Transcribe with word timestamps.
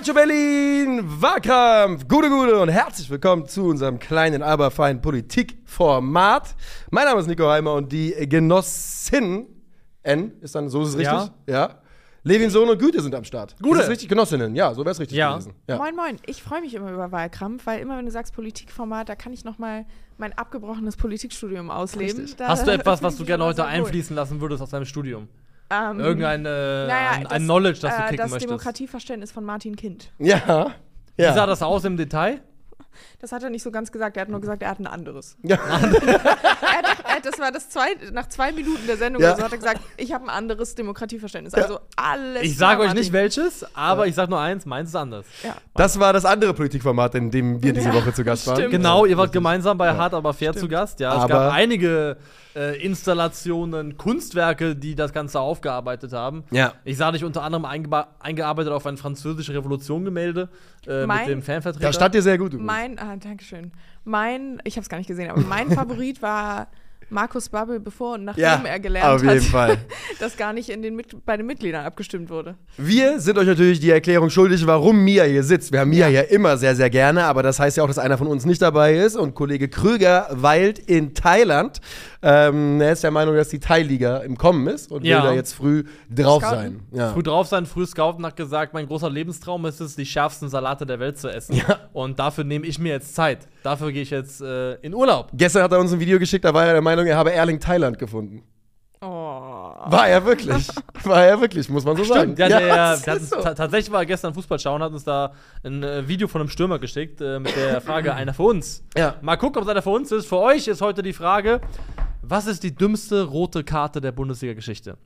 Calcio 0.00 0.14
Berlin, 0.14 1.02
Wahlkampf, 1.04 2.08
gute, 2.08 2.30
gute 2.30 2.58
und 2.58 2.70
herzlich 2.70 3.10
willkommen 3.10 3.46
zu 3.46 3.64
unserem 3.66 3.98
kleinen, 3.98 4.42
aber 4.42 4.70
feinen 4.70 5.02
Politikformat. 5.02 6.54
Mein 6.90 7.04
Name 7.04 7.20
ist 7.20 7.26
Nico 7.26 7.46
Heimer 7.46 7.74
und 7.74 7.92
die 7.92 8.14
Genossin 8.26 9.46
N 10.02 10.32
ist 10.40 10.54
dann, 10.54 10.70
so 10.70 10.84
ist 10.84 10.88
es 10.88 10.96
richtig? 10.96 11.30
Ja. 11.46 11.54
ja. 11.54 11.78
Levin 12.22 12.48
Sohn 12.48 12.70
und 12.70 12.78
Güte 12.78 13.02
sind 13.02 13.14
am 13.14 13.24
Start. 13.24 13.56
Gute. 13.60 13.80
Ist 13.80 13.84
es 13.84 13.90
richtig? 13.90 14.08
Genossinnen, 14.08 14.54
ja, 14.54 14.72
so 14.72 14.86
wäre 14.86 14.92
es 14.92 15.00
richtig 15.00 15.18
Ja. 15.18 15.32
gewesen. 15.32 15.52
Ja. 15.68 15.76
Moin, 15.76 15.94
moin. 15.94 16.16
Ich 16.24 16.42
freue 16.42 16.62
mich 16.62 16.72
immer 16.72 16.90
über 16.90 17.12
Wahlkampf, 17.12 17.66
weil 17.66 17.80
immer, 17.80 17.98
wenn 17.98 18.06
du 18.06 18.10
sagst 18.10 18.34
Politikformat, 18.34 19.06
da 19.06 19.16
kann 19.16 19.34
ich 19.34 19.44
noch 19.44 19.58
mal 19.58 19.84
mein 20.16 20.32
abgebrochenes 20.32 20.96
Politikstudium 20.96 21.70
ausleben. 21.70 22.26
Hast 22.40 22.66
du 22.66 22.70
etwas, 22.70 23.02
was 23.02 23.18
du 23.18 23.26
gerne 23.26 23.44
heute 23.44 23.66
einfließen 23.66 24.16
lassen 24.16 24.40
würdest 24.40 24.62
aus 24.62 24.70
deinem 24.70 24.86
Studium? 24.86 25.28
Ähm, 25.70 26.00
Irgendein 26.00 26.44
äh, 26.44 26.48
naja, 26.86 27.10
ein, 27.12 27.22
das, 27.24 27.32
ein 27.32 27.42
Knowledge, 27.44 27.78
das 27.80 27.94
du 27.94 28.00
äh, 28.00 28.04
kicken 28.06 28.16
Das 28.18 28.30
möchtest. 28.30 28.50
Demokratieverständnis 28.50 29.32
von 29.32 29.44
Martin 29.44 29.76
Kind. 29.76 30.12
Ja. 30.18 30.74
Wie 31.16 31.22
sah 31.24 31.34
Ja. 31.36 31.46
das 31.46 31.62
aus 31.62 31.84
im 31.84 31.96
Detail? 31.96 32.40
Das 33.20 33.30
hat 33.32 33.42
er 33.42 33.50
nicht 33.50 33.62
so 33.62 33.70
ganz 33.70 33.92
gesagt. 33.92 34.16
Er 34.16 34.22
hat 34.22 34.28
nur 34.30 34.40
gesagt, 34.40 34.62
er 34.62 34.70
hat 34.70 34.80
ein 34.80 34.86
anderes. 34.86 35.36
ja. 35.42 35.56
er 35.66 35.72
hat, 35.72 36.84
das 36.84 36.99
war 37.40 37.50
das 37.52 37.68
zwei, 37.70 37.88
nach 38.12 38.28
zwei 38.28 38.52
Minuten 38.52 38.86
der 38.86 38.96
Sendung 38.96 39.22
Ja. 39.22 39.36
so 39.36 39.42
hat 39.42 39.52
er 39.52 39.58
gesagt, 39.58 39.80
ich 39.96 40.12
habe 40.12 40.24
ein 40.24 40.30
anderes 40.30 40.74
Demokratieverständnis. 40.74 41.54
Also 41.54 41.80
alles. 41.96 42.42
Ich 42.42 42.56
sage 42.56 42.82
euch 42.82 42.94
nicht 42.94 43.12
welches, 43.12 43.64
aber 43.74 44.06
ich 44.06 44.14
sage 44.14 44.30
nur 44.30 44.40
eins, 44.40 44.66
meins 44.66 44.90
ist 44.90 44.96
anders. 44.96 45.26
Ja. 45.42 45.56
Das 45.74 45.98
war 45.98 46.12
das 46.12 46.24
andere 46.24 46.54
Politikformat, 46.54 47.14
in 47.14 47.30
dem 47.30 47.62
wir 47.62 47.72
diese 47.72 47.88
Ja, 47.88 47.94
Woche 47.94 48.12
zu 48.12 48.22
Gast 48.24 48.46
waren. 48.46 48.56
stimmt. 48.56 48.70
Genau, 48.72 49.04
ihr 49.06 49.16
wart 49.16 49.32
gemeinsam 49.32 49.76
bei 49.78 49.94
Hart 49.96 50.14
aber 50.14 50.32
fair 50.34 50.50
Stimmt. 50.52 50.60
zu 50.60 50.68
Gast. 50.68 51.00
Ja, 51.00 51.10
es 51.16 51.24
Aber- 51.24 51.28
gab 51.28 51.52
einige 51.52 52.16
äh, 52.56 52.84
Installationen, 52.84 53.96
Kunstwerke, 53.96 54.74
die 54.74 54.94
das 54.96 55.12
Ganze 55.12 55.38
aufgearbeitet 55.38 56.12
haben. 56.12 56.42
Ja. 56.50 56.72
Ich 56.84 56.96
sah 56.96 57.12
dich 57.12 57.22
unter 57.24 57.42
anderem 57.42 57.64
eingearbeitet 57.64 58.72
auf 58.72 58.86
ein 58.86 58.96
französische 58.96 59.54
Revolution-Gemälde 59.54 60.48
äh, 60.86 61.06
mit 61.06 61.28
dem 61.28 61.42
Fanvertreter. 61.42 61.86
Da 61.86 61.92
stand 61.92 62.14
dir 62.14 62.22
sehr 62.22 62.38
gut. 62.38 62.52
übrigens. 62.52 62.66
Mein, 62.66 62.98
ah, 62.98 63.16
Dankeschön. 63.16 63.70
Mein, 64.04 64.60
ich 64.64 64.74
habe 64.76 64.82
es 64.82 64.88
gar 64.88 64.98
nicht 64.98 65.06
gesehen, 65.06 65.30
aber 65.30 65.40
mein 65.42 65.70
Favorit 65.72 66.22
war 66.22 66.66
Markus 67.10 67.48
Babbel, 67.48 67.80
bevor 67.80 68.14
und 68.14 68.24
nachdem 68.24 68.42
Ja, 68.44 68.62
er 68.64 68.80
gelernt 68.80 69.08
auf 69.08 69.22
jeden 69.22 69.34
hat, 69.40 69.42
Fall. 69.42 69.78
dass 70.20 70.36
gar 70.36 70.52
nicht 70.52 70.70
in 70.70 70.82
den 70.82 70.96
Mit 70.96 71.24
bei 71.24 71.36
den 71.36 71.46
Mitgliedern 71.46 71.84
abgestimmt 71.84 72.30
wurde. 72.30 72.56
Wir 72.76 73.20
sind 73.20 73.36
euch 73.36 73.46
natürlich 73.46 73.80
die 73.80 73.90
Erklärung 73.90 74.30
schuldig, 74.30 74.66
warum 74.66 75.04
Mia 75.04 75.24
hier 75.24 75.42
sitzt. 75.42 75.72
Wir 75.72 75.80
haben 75.80 75.90
Mia 75.90 76.08
ja 76.08 76.22
immer 76.22 76.56
sehr, 76.56 76.76
sehr 76.76 76.90
gerne, 76.90 77.24
aber 77.24 77.42
das 77.42 77.58
heißt 77.58 77.76
ja 77.76 77.82
auch, 77.82 77.88
dass 77.88 77.98
einer 77.98 78.16
von 78.16 78.26
uns 78.26 78.44
nicht 78.44 78.62
dabei 78.62 78.96
ist. 78.96 79.16
Und 79.16 79.34
Kollege 79.34 79.68
Krüger 79.68 80.28
weilt 80.30 80.78
in 80.78 81.14
Thailand. 81.14 81.80
Ähm, 82.22 82.80
er 82.82 82.92
ist 82.92 83.02
der 83.02 83.10
Meinung, 83.10 83.34
dass 83.34 83.48
die 83.48 83.60
Thai-Liga 83.60 84.18
im 84.18 84.36
Kommen 84.36 84.66
ist 84.66 84.92
und 84.92 85.04
Ja. 85.04 85.22
will 85.22 85.30
da 85.30 85.34
jetzt 85.34 85.54
früh 85.54 85.84
drauf 86.14 86.42
Scouten. 86.42 86.58
sein. 86.58 86.80
Ja. 86.92 87.12
Früh 87.12 87.22
drauf 87.22 87.46
sein, 87.46 87.64
früh 87.64 87.86
scouten, 87.86 88.26
hat 88.26 88.36
gesagt, 88.36 88.74
mein 88.74 88.86
großer 88.86 89.08
Lebenstraum 89.08 89.64
ist 89.64 89.80
es, 89.80 89.96
die 89.96 90.04
schärfsten 90.04 90.48
Salate 90.50 90.84
der 90.84 91.00
Welt 91.00 91.18
zu 91.18 91.28
essen. 91.28 91.56
Ja. 91.56 91.78
Und 91.94 92.18
dafür 92.18 92.44
nehme 92.44 92.66
ich 92.66 92.78
mir 92.78 92.92
jetzt 92.92 93.14
Zeit. 93.14 93.48
Dafür 93.62 93.90
gehe 93.92 94.02
ich 94.02 94.10
jetzt 94.10 94.42
äh, 94.42 94.74
in 94.82 94.94
Urlaub. 94.94 95.28
Gestern 95.32 95.62
hat 95.62 95.72
er 95.72 95.80
uns 95.80 95.92
ein 95.92 96.00
Video 96.00 96.18
geschickt, 96.18 96.44
da 96.44 96.52
war 96.52 96.66
er 96.66 96.74
der 96.74 96.82
Meinung, 96.82 97.06
er 97.06 97.16
habe 97.16 97.32
Erling 97.32 97.58
Thailand 97.58 97.98
gefunden. 97.98 98.42
Oh. 99.02 99.06
War 99.06 100.08
er 100.08 100.22
wirklich. 100.26 100.68
War 101.04 101.24
er 101.24 101.40
wirklich, 101.40 101.70
muss 101.70 101.86
man 101.86 101.96
so 101.96 102.04
sagen. 102.04 102.34
Der, 102.36 102.50
das 102.50 103.02
der 103.02 103.14
hat 103.14 103.20
ist 103.22 103.32
uns 103.32 103.42
so. 103.42 103.48
ta 103.48 103.54
tatsächlich 103.54 103.90
war 103.90 104.00
er 104.00 104.06
gestern 104.06 104.34
Fußball 104.34 104.58
schauen, 104.58 104.82
hat 104.82 104.92
uns 104.92 105.04
da 105.04 105.32
ein 105.64 105.82
äh, 105.82 106.06
Video 106.06 106.28
von 106.28 106.42
einem 106.42 106.50
Stürmer 106.50 106.78
geschickt 106.78 107.22
äh, 107.22 107.38
mit 107.40 107.56
der 107.56 107.80
Frage, 107.80 108.12
einer 108.14 108.34
für 108.34 108.42
uns. 108.42 108.84
Ja. 108.94 109.14
Mal 109.22 109.38
gucken, 109.38 109.56
ob 109.56 109.64
es 109.64 109.70
einer 109.70 109.80
für 109.80 109.88
uns 109.88 110.12
ist. 110.12 110.26
Für 110.26 110.36
euch 110.40 110.68
ist 110.68 110.82
heute 110.82 111.02
die 111.02 111.14
Frage, 111.14 111.62
was 112.30 112.46
ist 112.46 112.62
die 112.62 112.74
dümmste 112.74 113.24
rote 113.24 113.64
Karte 113.64 114.00
der 114.00 114.12
Bundesliga-Geschichte? 114.12 114.96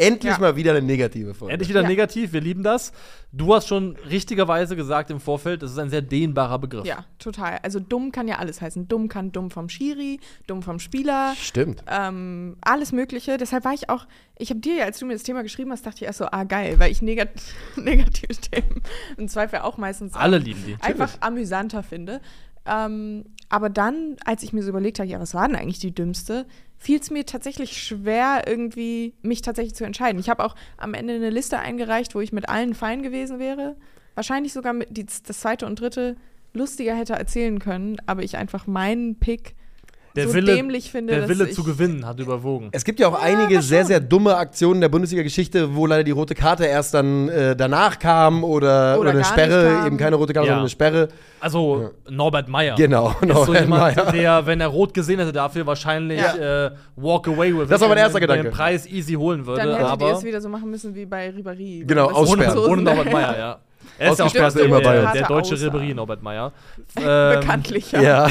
Endlich 0.00 0.34
Ja. 0.34 0.38
mal 0.38 0.54
wieder 0.54 0.70
eine 0.70 0.80
negative 0.86 1.34
Folge. 1.34 1.52
Endlich 1.52 1.68
wieder 1.70 1.82
Ja. 1.82 1.88
negativ, 1.88 2.32
wir 2.32 2.40
lieben 2.40 2.62
das. 2.62 2.92
Du 3.32 3.52
hast 3.52 3.66
schon 3.66 3.96
richtigerweise 4.08 4.76
gesagt 4.76 5.10
im 5.10 5.18
Vorfeld, 5.18 5.60
das 5.60 5.72
ist 5.72 5.78
ein 5.80 5.90
sehr 5.90 6.02
dehnbarer 6.02 6.60
Begriff. 6.60 6.86
Ja, 6.86 7.04
total. 7.18 7.58
Also 7.64 7.80
dumm 7.80 8.12
kann 8.12 8.28
ja 8.28 8.36
alles 8.36 8.60
heißen. 8.60 8.86
Dumm 8.86 9.08
kann 9.08 9.32
dumm 9.32 9.50
vom 9.50 9.68
Schiri, 9.68 10.20
dumm 10.46 10.62
vom 10.62 10.78
Spieler, 10.78 11.34
Stimmt. 11.36 11.82
ähm, 11.88 12.56
alles 12.60 12.92
Mögliche. 12.92 13.38
Deshalb 13.38 13.64
war 13.64 13.74
ich 13.74 13.90
auch, 13.90 14.06
ich 14.38 14.50
habe 14.50 14.60
dir 14.60 14.76
ja, 14.76 14.84
als 14.84 15.00
du 15.00 15.06
mir 15.06 15.14
das 15.14 15.24
Thema 15.24 15.42
geschrieben 15.42 15.72
hast, 15.72 15.84
dachte 15.84 15.96
ich 15.96 16.02
erst 16.04 16.18
so, 16.18 16.26
ah 16.30 16.44
geil, 16.44 16.78
weil 16.78 16.92
ich 16.92 17.02
negat 17.02 17.30
negative 17.76 18.34
Themen 18.40 18.80
im 19.16 19.26
Zweifel 19.26 19.58
auch 19.60 19.78
meistens 19.78 20.14
Alle 20.14 20.36
auch 20.38 20.42
lieben 20.44 20.62
die. 20.64 20.76
einfach 20.80 21.16
amüsanter 21.22 21.82
finde. 21.82 22.20
Ähm, 22.66 23.24
aber 23.48 23.68
dann, 23.68 24.16
als 24.24 24.44
ich 24.44 24.52
mir 24.52 24.62
so 24.62 24.68
überlegt 24.68 25.00
habe, 25.00 25.08
ja, 25.08 25.18
was 25.18 25.34
war 25.34 25.48
denn 25.48 25.56
eigentlich 25.56 25.78
die 25.80 25.92
dümmste, 25.94 26.46
fiel 26.78 27.00
es 27.00 27.10
mir 27.10 27.26
tatsächlich 27.26 27.82
schwer, 27.82 28.44
irgendwie 28.46 29.14
mich 29.22 29.42
tatsächlich 29.42 29.74
zu 29.74 29.84
entscheiden. 29.84 30.20
Ich 30.20 30.30
habe 30.30 30.44
auch 30.44 30.54
am 30.76 30.94
Ende 30.94 31.14
eine 31.14 31.30
Liste 31.30 31.58
eingereicht, 31.58 32.14
wo 32.14 32.20
ich 32.20 32.32
mit 32.32 32.48
allen 32.48 32.74
fein 32.74 33.02
gewesen 33.02 33.38
wäre. 33.38 33.76
Wahrscheinlich 34.14 34.52
sogar 34.52 34.74
die, 34.88 35.04
das 35.04 35.40
zweite 35.40 35.66
und 35.66 35.80
dritte 35.80 36.16
lustiger 36.54 36.94
hätte 36.94 37.14
erzählen 37.14 37.58
können, 37.58 37.96
aber 38.06 38.22
ich 38.22 38.36
einfach 38.36 38.66
meinen 38.66 39.18
Pick 39.18 39.54
Der 40.18 40.28
so 40.28 40.34
Wille, 40.34 40.54
dämlich 40.54 40.90
finde, 40.90 41.14
der 41.14 41.28
Wille 41.28 41.50
zu 41.50 41.64
gewinnen 41.64 42.06
hat 42.06 42.18
überwogen. 42.20 42.68
Es 42.72 42.84
gibt 42.84 43.00
ja 43.00 43.08
auch 43.08 43.20
einige 43.20 43.62
sehr, 43.62 43.84
sehr 43.84 44.00
dumme 44.00 44.36
Aktionen 44.36 44.80
der 44.80 44.88
Bundesliga-Geschichte, 44.88 45.74
wo 45.74 45.86
leider 45.86 46.04
die 46.04 46.10
rote 46.10 46.34
Karte 46.34 46.64
erst 46.66 46.94
dann 46.94 47.28
äh, 47.28 47.56
danach 47.56 47.98
kam 47.98 48.44
oder, 48.44 48.92
oder, 48.94 49.00
Oder 49.00 49.10
eine 49.10 49.24
Sperre, 49.24 49.86
eben 49.86 49.96
keine 49.96 50.16
rote 50.16 50.32
Karte, 50.32 50.46
Ja. 50.46 50.52
sondern 50.52 50.62
eine 50.64 50.70
Sperre. 50.70 51.08
Also 51.40 51.90
Norbert 52.10 52.48
Meyer. 52.48 52.74
Genau, 52.76 53.10
Ist 53.10 53.20
so 53.20 53.26
Norbert 53.26 53.60
jemand, 53.60 53.96
Meyer. 53.96 54.12
der, 54.12 54.46
wenn 54.46 54.60
er 54.60 54.66
rot 54.68 54.92
gesehen 54.94 55.18
hätte, 55.20 55.32
dafür 55.32 55.66
wahrscheinlich 55.66 56.20
äh, 56.20 56.70
walk 56.96 57.28
away 57.28 57.56
with 57.56 57.68
Das 57.68 57.80
war 57.80 57.88
mein 57.88 57.98
it, 57.98 58.02
erster 58.04 58.18
den- 58.20 58.28
Gedanke. 58.28 58.42
Den 58.44 58.52
Preis 58.52 58.86
easy 58.86 59.14
holen 59.14 59.46
würde, 59.46 59.60
dann 59.62 59.70
hättet 59.70 59.86
ihr 59.86 59.88
aber 59.90 60.12
es 60.12 60.24
wieder 60.24 60.40
so 60.40 60.48
machen 60.48 60.70
müssen 60.70 60.94
wie 60.94 61.06
bei 61.06 61.28
Ribéry. 61.30 61.84
Genau, 61.86 62.10
aussperren. 62.10 62.50
ohne, 62.52 62.60
so- 62.66 62.68
ohne 62.70 62.82
Norbert 62.82 63.12
Meyer, 63.12 63.38
ja. 63.38 63.58
Er 64.00 64.12
ist 64.12 64.18
ja 64.18 64.24
auch 64.26 64.32
der, 64.32 64.56
immer 64.64 64.80
bei 64.80 64.92
der, 64.92 65.02
uns. 65.04 65.12
der 65.12 65.26
deutsche. 65.26 65.54
Ribéry, 65.56 65.94
Norbert 65.94 66.22
Meyer. 66.22 66.52
Ähm, 67.00 67.40
Bekanntlich, 67.40 67.92
Ja. 67.92 68.00
ja. 68.02 68.28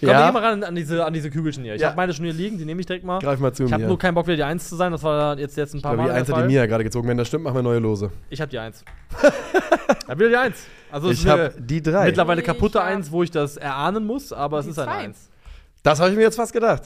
Komm, 0.00 0.08
wir 0.08 0.14
ja. 0.26 0.32
mal 0.32 0.42
ran 0.44 0.62
an 0.64 0.74
diese, 0.74 1.04
an 1.04 1.12
diese 1.12 1.30
Kügelchen 1.30 1.64
hier. 1.64 1.74
Ich 1.74 1.80
Ja. 1.80 1.88
habe 1.88 1.96
meine 1.96 2.12
schon 2.12 2.24
hier 2.24 2.34
liegen, 2.34 2.58
die 2.58 2.64
nehme 2.64 2.80
ich 2.80 2.86
direkt 2.86 3.04
mal. 3.04 3.18
Greif 3.20 3.38
mal 3.40 3.52
zu 3.52 3.64
Ich 3.64 3.72
habe 3.72 3.82
mir. 3.82 3.88
nur 3.88 3.98
keinen 3.98 4.14
Bock, 4.14 4.26
wieder 4.26 4.36
die 4.36 4.42
Eins 4.44 4.68
zu 4.68 4.76
sein. 4.76 4.92
Das 4.92 5.02
war 5.02 5.38
jetzt, 5.38 5.56
jetzt 5.56 5.74
ein 5.74 5.78
Ich 5.78 5.82
paar 5.82 5.92
glaube, 5.94 6.02
die 6.04 6.08
Mal 6.08 6.14
der 6.14 6.20
Eins 6.22 6.32
hat 6.32 6.42
die. 6.44 6.52
Mia 6.54 6.66
gerade 6.66 6.84
gezogen. 6.84 7.08
Wenn 7.08 7.16
das 7.16 7.28
stimmt, 7.28 7.44
machen 7.44 7.56
wir 7.56 7.62
neue 7.62 7.78
Lose. 7.78 8.10
Ich 8.30 8.40
habe 8.40 8.50
die 8.50 8.58
Eins. 8.58 8.84
ich 9.22 10.08
habe 10.08 10.18
wieder 10.20 10.28
die 10.30 10.36
Eins. 10.36 10.66
Also 10.90 11.10
Ich 11.10 11.26
habe 11.26 11.54
die 11.58 11.82
drei. 11.82 12.06
mittlerweile 12.06 12.40
Ich 12.40 12.46
kaputte 12.46 12.82
Eins, 12.82 13.10
wo 13.10 13.22
ich 13.22 13.30
das 13.30 13.56
erahnen 13.56 14.06
muss, 14.06 14.32
aber 14.32 14.58
es 14.58 14.66
Die 14.66 14.70
ist 14.72 14.78
eine 14.78 14.90
zwei. 14.90 14.98
Eins. 15.04 15.30
Das 15.82 16.00
habe 16.00 16.10
ich 16.10 16.16
mir 16.16 16.22
jetzt 16.22 16.36
fast 16.36 16.52
gedacht. 16.52 16.84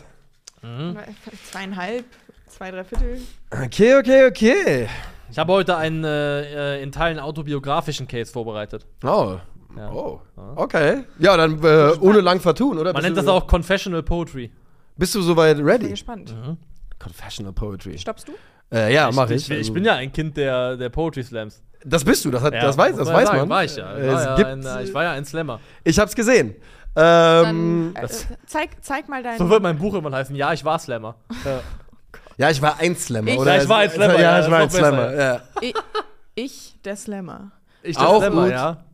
Zweieinhalb, 1.50 2.04
zwei, 2.48 2.70
drei 2.70 2.84
Viertel. 2.84 3.18
Okay, 3.50 3.96
okay, 3.96 4.26
okay. 4.26 4.88
Ich 5.30 5.38
habe 5.38 5.52
heute 5.52 5.76
einen 5.76 6.02
äh, 6.04 6.76
äh, 6.78 6.82
in 6.82 6.90
Teilen 6.92 7.18
autobiografischen 7.18 8.06
Case 8.08 8.32
vorbereitet. 8.32 8.84
Oh. 9.04 9.36
Ja. 9.76 9.90
Oh. 9.92 10.20
Okay. 10.56 11.04
Ja, 11.18 11.36
dann 11.36 11.62
äh, 11.62 11.92
ohne 12.00 12.20
lang 12.20 12.40
vertun, 12.40 12.78
oder? 12.78 12.92
Man 12.92 12.94
Bist 12.94 13.04
nennt 13.04 13.16
du, 13.16 13.22
das 13.22 13.28
auch 13.30 13.46
Confessional 13.46 14.02
Poetry. 14.02 14.50
Bist 14.96 15.14
du 15.14 15.22
soweit 15.22 15.56
Bin 15.56 15.66
ready? 15.66 15.88
gespannt. 15.90 16.34
Confessional 16.98 17.52
Poetry. 17.52 17.96
Stoppst 17.98 18.28
du? 18.28 18.32
Äh, 18.72 18.92
ja, 18.94 19.10
mach 19.12 19.30
ich. 19.30 19.50
Ich, 19.50 19.58
ich 19.58 19.72
bin 19.72 19.84
ja 19.84 19.94
ein 19.94 20.12
Kind 20.12 20.36
der, 20.36 20.76
der 20.76 20.88
Poetry 20.90 21.22
Slams. 21.22 21.62
Das 21.84 22.04
bist 22.04 22.24
du, 22.24 22.30
das, 22.30 22.42
hat, 22.42 22.52
Ja, 22.52 22.60
das 22.62 22.76
weiß, 22.76 22.90
muss 22.90 22.98
das 22.98 23.08
man 23.08 23.16
weiß 23.16 23.26
sagen, 23.28 23.38
man. 23.40 23.48
War 23.48 23.64
ich 23.64 23.76
ja. 23.76 23.96
Ich 23.96 24.02
Es 24.04 24.12
war, 24.12 24.22
ja 24.24 24.34
gibt, 24.36 24.48
ein, 24.48 24.66
äh, 24.66 24.82
ich 24.82 24.94
war 24.94 25.02
ja 25.04 25.12
ein 25.12 25.24
Slammer. 25.24 25.60
ich 25.82 25.98
hab's 25.98 26.14
gesehen. 26.14 26.54
Ähm, 26.96 27.92
Dann 27.94 27.94
äh, 27.96 28.00
das- 28.02 28.26
zeig, 28.46 28.70
zeig 28.82 29.08
mal 29.08 29.22
deinen. 29.22 29.38
So 29.38 29.48
wird 29.48 29.62
mein 29.62 29.78
Buch 29.78 29.94
immer 29.94 30.10
heißen. 30.12 30.34
Ja, 30.36 30.52
ich 30.52 30.64
war 30.64 30.78
Slammer. 30.78 31.14
ja, 32.36 32.50
ich 32.50 32.60
war 32.60 32.78
ein 32.78 32.96
Slammer, 32.96 33.28
Ich- 33.28 33.38
oder? 33.38 33.54
Ja, 33.56 33.62
ich 33.62 33.68
war 33.68 33.78
ein 33.78 33.90
Slammer, 33.90 34.14
ja, 34.14 34.20
Ja, 34.20 34.44
ich 34.44 34.50
war 34.50 34.58
ein 34.58 34.66
ist 34.66 34.72
noch 34.74 34.80
besser, 34.80 34.92
Slammer, 34.92 35.14
ja. 35.14 35.40
ich, 35.62 35.74
ich, 36.34 36.76
der 36.84 36.96
Slammer. 36.96 37.52
Ich 37.82 37.96
Auch 37.96 38.18
Slammer, 38.20 38.42
gut. 38.42 38.50
ja. 38.52 38.84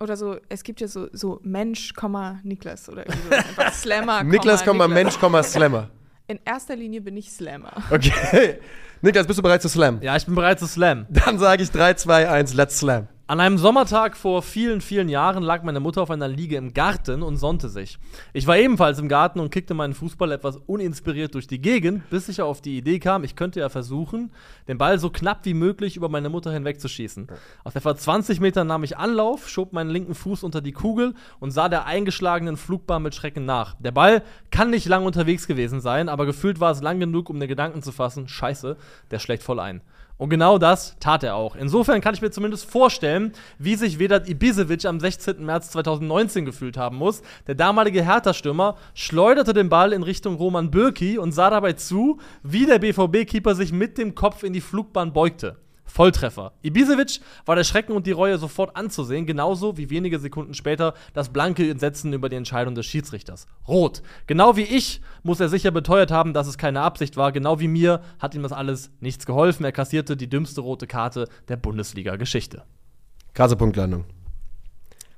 Oder 0.00 0.16
so, 0.16 0.36
es 0.48 0.62
gibt 0.62 0.80
ja 0.80 0.88
so, 0.88 1.08
so 1.12 1.40
Mensch, 1.42 1.92
Komma, 1.94 2.40
Niklas 2.44 2.88
oder 2.88 3.06
irgendwie 3.06 3.28
so. 3.28 3.34
Einfach 3.34 3.72
Slammer, 3.72 4.22
Niklas, 4.22 4.64
Komma, 4.64 4.86
Niklas. 4.86 5.04
Mensch, 5.04 5.18
Komma, 5.18 5.42
Slammer. 5.42 5.90
In 6.28 6.38
erster 6.44 6.76
Linie 6.76 7.00
bin 7.00 7.16
ich 7.16 7.32
Slammer. 7.32 7.72
Okay. 7.90 8.58
Niklas, 9.00 9.26
bist 9.26 9.38
du 9.38 9.42
bereit 9.42 9.62
zu 9.62 9.68
slammen? 9.68 10.02
Ja, 10.02 10.16
ich 10.16 10.26
bin 10.26 10.34
bereit 10.34 10.58
zu 10.58 10.66
slammen. 10.66 11.06
Dann 11.08 11.38
sage 11.38 11.62
ich 11.62 11.70
3, 11.70 11.94
2, 11.94 12.28
1, 12.28 12.54
let's 12.54 12.78
slam. 12.78 13.06
An 13.30 13.40
einem 13.40 13.58
Sommertag 13.58 14.16
vor 14.16 14.40
vielen, 14.40 14.80
vielen 14.80 15.10
Jahren 15.10 15.42
lag 15.42 15.62
meine 15.62 15.80
Mutter 15.80 16.00
auf 16.00 16.10
einer 16.10 16.28
Liege 16.28 16.56
im 16.56 16.72
Garten 16.72 17.22
und 17.22 17.36
sonnte 17.36 17.68
sich. 17.68 17.98
Ich 18.32 18.46
war 18.46 18.56
ebenfalls 18.56 18.98
im 18.98 19.08
Garten 19.10 19.38
und 19.38 19.50
kickte 19.50 19.74
meinen 19.74 19.92
Fußball 19.92 20.32
etwas 20.32 20.56
uninspiriert 20.56 21.34
durch 21.34 21.46
die 21.46 21.60
Gegend, 21.60 22.08
bis 22.08 22.30
ich 22.30 22.40
auf 22.40 22.62
die 22.62 22.78
Idee 22.78 22.98
kam, 22.98 23.24
ich 23.24 23.36
könnte 23.36 23.60
ja 23.60 23.68
versuchen, 23.68 24.30
den 24.66 24.78
Ball 24.78 24.98
so 24.98 25.10
knapp 25.10 25.44
wie 25.44 25.52
möglich 25.52 25.98
über 25.98 26.08
meine 26.08 26.30
Mutter 26.30 26.50
hinwegzuschießen. 26.50 27.28
Aus 27.64 27.76
etwa 27.76 27.94
20 27.94 28.40
Metern 28.40 28.66
nahm 28.66 28.82
ich 28.82 28.96
Anlauf, 28.96 29.46
schob 29.46 29.74
meinen 29.74 29.90
linken 29.90 30.14
Fuß 30.14 30.42
unter 30.42 30.62
die 30.62 30.72
Kugel 30.72 31.12
und 31.38 31.50
sah 31.50 31.68
der 31.68 31.84
eingeschlagenen 31.84 32.56
Flugbahn 32.56 33.02
mit 33.02 33.14
Schrecken 33.14 33.44
nach. 33.44 33.74
Der 33.78 33.92
Ball 33.92 34.22
kann 34.50 34.70
nicht 34.70 34.86
lang 34.86 35.04
unterwegs 35.04 35.46
gewesen 35.46 35.82
sein, 35.82 36.08
aber 36.08 36.24
gefühlt 36.24 36.60
war 36.60 36.72
es 36.72 36.80
lang 36.80 36.98
genug, 36.98 37.28
um 37.28 37.38
den 37.38 37.48
Gedanken 37.50 37.82
zu 37.82 37.92
fassen, 37.92 38.26
scheiße, 38.26 38.78
der 39.10 39.18
schlägt 39.18 39.42
voll 39.42 39.60
ein. 39.60 39.82
Und 40.18 40.30
genau 40.30 40.58
das 40.58 40.96
tat 40.98 41.22
er 41.22 41.36
auch. 41.36 41.54
Insofern 41.54 42.00
kann 42.00 42.12
ich 42.12 42.20
mir 42.20 42.32
zumindest 42.32 42.68
vorstellen, 42.68 43.32
wie 43.58 43.76
sich 43.76 44.00
Vedat 44.00 44.28
Ibisevic 44.28 44.84
am 44.84 44.98
16. 44.98 45.44
März 45.44 45.70
2019 45.70 46.44
gefühlt 46.44 46.76
haben 46.76 46.96
muss. 46.96 47.22
Der 47.46 47.54
damalige 47.54 48.04
Hertha-Stürmer 48.04 48.76
schleuderte 48.94 49.52
den 49.52 49.68
Ball 49.68 49.92
in 49.92 50.02
Richtung 50.02 50.34
Roman 50.34 50.72
Bürki 50.72 51.18
und 51.18 51.32
sah 51.32 51.50
dabei 51.50 51.74
zu, 51.74 52.18
wie 52.42 52.66
der 52.66 52.80
BVB-Keeper 52.80 53.54
sich 53.54 53.72
mit 53.72 53.96
dem 53.96 54.16
Kopf 54.16 54.42
in 54.42 54.52
die 54.52 54.60
Flugbahn 54.60 55.12
beugte. 55.12 55.56
Volltreffer. 55.88 56.52
Ibisevic 56.62 57.20
war 57.46 57.56
der 57.56 57.64
Schrecken 57.64 57.92
und 57.92 58.06
die 58.06 58.12
Reue 58.12 58.38
sofort 58.38 58.76
anzusehen, 58.76 59.24
genauso 59.24 59.78
wie 59.78 59.88
wenige 59.88 60.18
Sekunden 60.18 60.54
später 60.54 60.94
das 61.14 61.30
blanke 61.30 61.68
Entsetzen 61.68 62.12
über 62.12 62.28
die 62.28 62.36
Entscheidung 62.36 62.74
des 62.74 62.86
Schiedsrichters. 62.86 63.46
Rot. 63.66 64.02
Genau 64.26 64.56
wie 64.56 64.62
ich 64.62 65.00
muss 65.22 65.40
er 65.40 65.48
sicher 65.48 65.70
beteuert 65.70 66.10
haben, 66.10 66.32
dass 66.32 66.46
es 66.46 66.58
keine 66.58 66.80
Absicht 66.82 67.16
war. 67.16 67.32
Genau 67.32 67.60
wie 67.60 67.68
mir 67.68 68.00
hat 68.18 68.34
ihm 68.34 68.42
das 68.42 68.52
alles 68.52 68.90
nichts 69.00 69.26
geholfen. 69.26 69.64
Er 69.64 69.72
kassierte 69.72 70.16
die 70.16 70.28
dümmste 70.28 70.60
rote 70.60 70.86
Karte 70.86 71.28
der 71.48 71.56
Bundesliga-Geschichte. 71.56 72.62
Krasse 73.34 73.56
Punktlandung. 73.56 74.04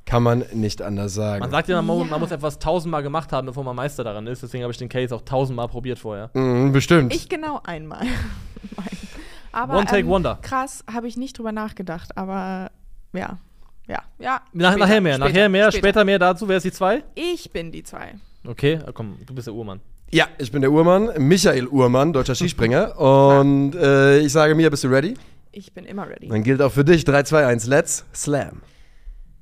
Kann 0.06 0.23
man 0.25 0.44
nicht 0.52 0.82
anders 0.82 1.14
sagen. 1.14 1.41
Man 1.41 1.50
sagt 1.50 1.69
ja, 1.69 1.81
man, 1.82 1.99
Ja. 1.99 2.05
man 2.05 2.20
muss 2.20 2.32
etwas 2.32 2.58
tausendmal 2.58 3.02
gemacht 3.02 3.32
haben, 3.32 3.47
bevor 3.47 3.62
man 3.62 3.76
Meister 3.76 4.02
daran 4.02 4.26
ist. 4.26 4.43
Deswegen 4.43 4.64
habe 4.64 4.73
ich 4.73 4.79
den 4.79 4.88
Case 4.88 5.14
auch 5.14 5.23
tausendmal 5.23 5.69
probiert 5.69 5.99
vorher. 6.00 6.31
Mhm, 6.35 6.73
bestimmt. 6.73 7.14
Ich 7.14 7.29
genau 7.29 7.61
einmal. 7.64 8.06
aber 9.52 9.76
One 9.76 9.87
take 9.87 10.00
ähm, 10.00 10.08
wonder. 10.08 10.38
krass, 10.43 10.85
habe 10.93 11.06
ich 11.06 11.17
nicht 11.17 11.38
drüber 11.38 11.52
nachgedacht, 11.52 12.17
aber 12.17 12.70
ja. 13.12 13.38
Ja, 13.87 14.02
ja. 14.19 14.41
Nach, 14.52 14.73
später, 14.73 14.79
nachher 14.87 15.00
mehr, 15.00 15.14
später, 15.14 15.29
nachher 15.29 15.49
mehr, 15.49 15.73
später. 15.73 16.05
mehr 16.05 16.19
dazu. 16.19 16.49
Wer 16.49 16.56
ist 16.58 16.62
die 16.64 16.73
zwei? 16.73 17.02
Ich 17.14 17.50
bin 17.50 17.73
die 17.73 17.82
zwei. 17.82 18.14
Okay, 18.46 18.75
äh, 18.75 18.92
komm, 18.92 19.19
du 19.26 19.34
bist 19.34 19.46
der 19.46 19.54
Uhrmann. 19.54 19.81
ja, 20.10 20.26
ich 20.38 20.50
bin 20.50 20.62
der 20.62 20.72
Uhrmann, 20.72 21.10
Michael 21.19 21.66
Uhrmann, 21.69 22.12
deutscher 22.12 22.34
Skispringer. 22.34 22.98
Und 22.98 23.75
äh, 23.75 24.19
ich 24.20 24.32
sage 24.32 24.54
mir, 24.54 24.70
bist 24.70 24.84
du 24.84 24.88
ready? 24.88 25.14
Ich 25.52 25.72
bin 25.72 25.84
immer 25.84 26.08
ready. 26.08 26.28
Dann 26.28 26.42
gilt 26.42 26.62
auch 26.62 26.72
für 26.72 26.84
dich 26.84 27.04
3, 27.04 27.25
2, 27.25 27.46
1, 27.46 27.66
let's 27.66 28.04
slam. 28.14 28.62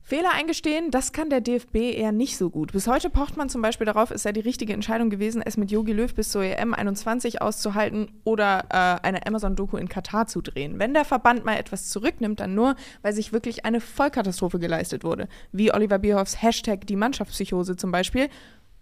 Fehler 0.03 0.31
eingestehen, 0.33 0.91
das 0.91 1.13
kann 1.13 1.29
der 1.29 1.43
DFB 1.43 1.77
eher 1.77 2.13
nicht 2.13 2.39
so 2.39 2.49
gut. 2.49 2.73
Bis 2.73 2.87
heute 2.87 3.11
pocht 3.11 3.37
man 3.37 3.51
zum 3.51 3.61
Beispiel 3.61 3.85
darauf, 3.85 4.11
es 4.11 4.23
sei 4.23 4.33
die 4.33 4.41
richtige 4.41 4.73
Entscheidung 4.73 5.11
gewesen, 5.11 5.43
es 5.45 5.59
mit 5.59 5.71
Jogi 5.71 5.93
Löw 5.93 6.15
bis 6.15 6.31
zur 6.31 6.43
EM 6.43 6.73
21 6.73 7.43
auszuhalten 7.43 8.11
oder 8.25 8.65
äh, 8.71 9.07
eine 9.07 9.27
Amazon-Doku 9.27 9.77
in 9.77 9.91
Katar 9.91 10.27
zu 10.27 10.41
drehen. 10.41 10.79
Wenn 10.79 10.95
der 10.95 11.05
Verband 11.05 11.45
mal 11.45 11.59
etwas 11.59 11.91
zurücknimmt, 11.91 12.41
dann 12.41 12.55
nur, 12.55 12.75
weil 13.03 13.13
sich 13.13 13.35
wirklich 13.35 13.67
eine 13.67 13.83
Vollkatastrophe 13.83 14.59
geleistet 14.59 15.05
wurde. 15.05 15.29
Wie 15.53 15.75
Oliver 15.75 15.99
Bierhoffs 15.99 16.41
Hashtag 16.41 16.87
die 16.87 16.97
Mannschaftspsychose 16.97 17.77
zum 17.77 17.93
Beispiel. 17.93 18.31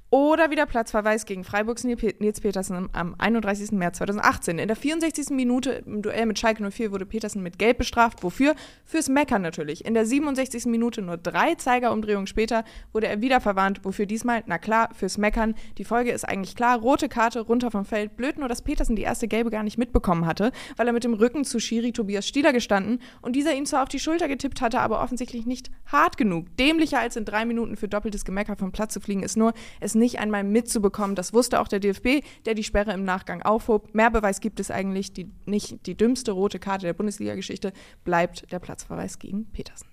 Oder 0.08 0.52
wieder 0.52 0.66
Platzverweis 0.66 1.26
gegen 1.26 1.42
Freiburgs 1.42 1.82
Nils 1.82 2.00
Pe- 2.00 2.14
Nils 2.20 2.40
Petersen 2.40 2.88
am 2.92 3.16
31. 3.18 3.72
März 3.72 3.98
2018. 3.98 4.60
In 4.60 4.68
der 4.68 4.76
64. 4.76 5.30
Minute 5.30 5.82
im 5.84 6.00
Duell 6.00 6.26
mit 6.26 6.38
Schalke 6.38 6.62
04 6.70 6.92
wurde 6.92 7.04
Petersen 7.04 7.42
mit 7.42 7.58
Gelb 7.58 7.78
bestraft. 7.78 8.22
Wofür? 8.22 8.54
Fürs 8.84 9.08
Meckern 9.08 9.42
natürlich. 9.42 9.84
In 9.84 9.94
der 9.94 10.06
67. 10.06 10.66
Minute, 10.66 11.02
nur 11.02 11.16
drei 11.16 11.56
Zeigerumdrehungen 11.56 12.28
später, 12.28 12.62
wurde 12.92 13.08
er 13.08 13.20
wieder 13.20 13.40
verwarnt. 13.40 13.84
Wofür 13.84 14.06
diesmal? 14.06 14.44
Na 14.46 14.58
klar, 14.58 14.90
fürs 14.94 15.18
Meckern. 15.18 15.56
Die 15.76 15.84
Folge 15.84 16.12
ist 16.12 16.22
eigentlich 16.24 16.54
klar. 16.54 16.78
Rote 16.78 17.08
Karte, 17.08 17.40
runter 17.40 17.72
vom 17.72 17.84
Feld. 17.84 18.16
Blöd 18.16 18.38
nur, 18.38 18.48
dass 18.48 18.62
Petersen 18.62 18.94
die 18.94 19.02
erste 19.02 19.26
Gelbe 19.26 19.50
gar 19.50 19.64
nicht 19.64 19.76
mitbekommen 19.76 20.24
hatte, 20.24 20.52
weil 20.76 20.86
er 20.86 20.92
mit 20.92 21.02
dem 21.02 21.14
Rücken 21.14 21.44
zu 21.44 21.58
Schiri 21.58 21.90
Tobias 21.90 22.28
Stieler 22.28 22.52
gestanden 22.52 23.00
und 23.22 23.34
dieser 23.34 23.54
ihm 23.54 23.66
zwar 23.66 23.82
auf 23.82 23.88
die 23.88 23.98
Schulter 23.98 24.28
getippt 24.28 24.60
hatte, 24.60 24.78
aber 24.78 25.02
offensichtlich 25.02 25.46
nicht 25.46 25.72
hart 25.86 26.16
genug. 26.16 26.56
Dämlicher 26.58 27.00
als 27.00 27.16
in 27.16 27.24
drei 27.24 27.44
Minuten 27.44 27.76
für 27.76 27.88
doppeltes 27.88 28.24
Gemecker 28.24 28.54
vom 28.54 28.70
Platz 28.70 28.94
zu 28.94 29.00
fliegen, 29.00 29.24
ist 29.24 29.36
nur, 29.36 29.52
es 29.80 29.96
nicht 29.96 30.05
einmal 30.18 30.44
mitzubekommen. 30.44 31.14
Das 31.16 31.32
wusste 31.34 31.60
auch 31.60 31.68
der 31.68 31.80
DFB, 31.80 32.24
der 32.46 32.54
die 32.54 32.64
Sperre 32.64 32.92
im 32.92 33.04
Nachgang 33.04 33.42
aufhob. 33.42 33.94
Mehr 33.94 34.10
Beweis 34.10 34.40
gibt 34.40 34.60
es 34.60 34.70
eigentlich. 34.70 35.12
Die, 35.12 35.30
nicht 35.44 35.86
die 35.86 35.96
dümmste 35.96 36.32
rote 36.32 36.58
Karte 36.58 36.86
der 36.86 36.94
Bundesliga-Geschichte 36.94 37.72
bleibt 38.04 38.50
der 38.52 38.58
Platzverweis 38.60 39.18
gegen 39.18 39.46
Petersen. 39.52 39.88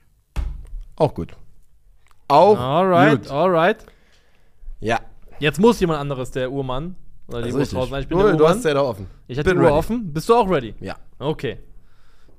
Auch 0.95 1.13
gut. 1.13 1.36
Auch 2.27 2.57
Alright, 2.60 3.24
gut. 3.24 3.31
alright. 3.31 3.86
Ja. 4.80 5.00
Jetzt 5.39 5.60
muss 5.60 5.80
jemand 5.80 6.00
anderes, 6.00 6.31
der 6.31 6.51
Uhrmann. 6.51 6.95
Oder 7.27 7.42
die 7.42 7.50
ist 7.50 7.56
muss 7.56 7.69
sein. 7.71 8.01
Ich 8.01 8.07
bin 8.07 8.18
du, 8.18 8.24
der 8.24 8.33
du 8.33 8.38
Uhrmann. 8.44 8.56
hast 8.57 8.65
ja 8.65 8.74
da 8.74 8.81
offen. 8.81 9.07
ich 9.27 9.38
hatte 9.38 9.50
die 9.50 9.56
Bin 9.56 9.63
Uhr 9.63 9.68
ready. 9.69 9.77
offen. 9.77 10.13
Bist 10.13 10.30
du 10.30 10.36
auch 10.36 10.50
ready? 10.50 10.75
Ja. 10.80 10.95
Okay. 11.19 11.57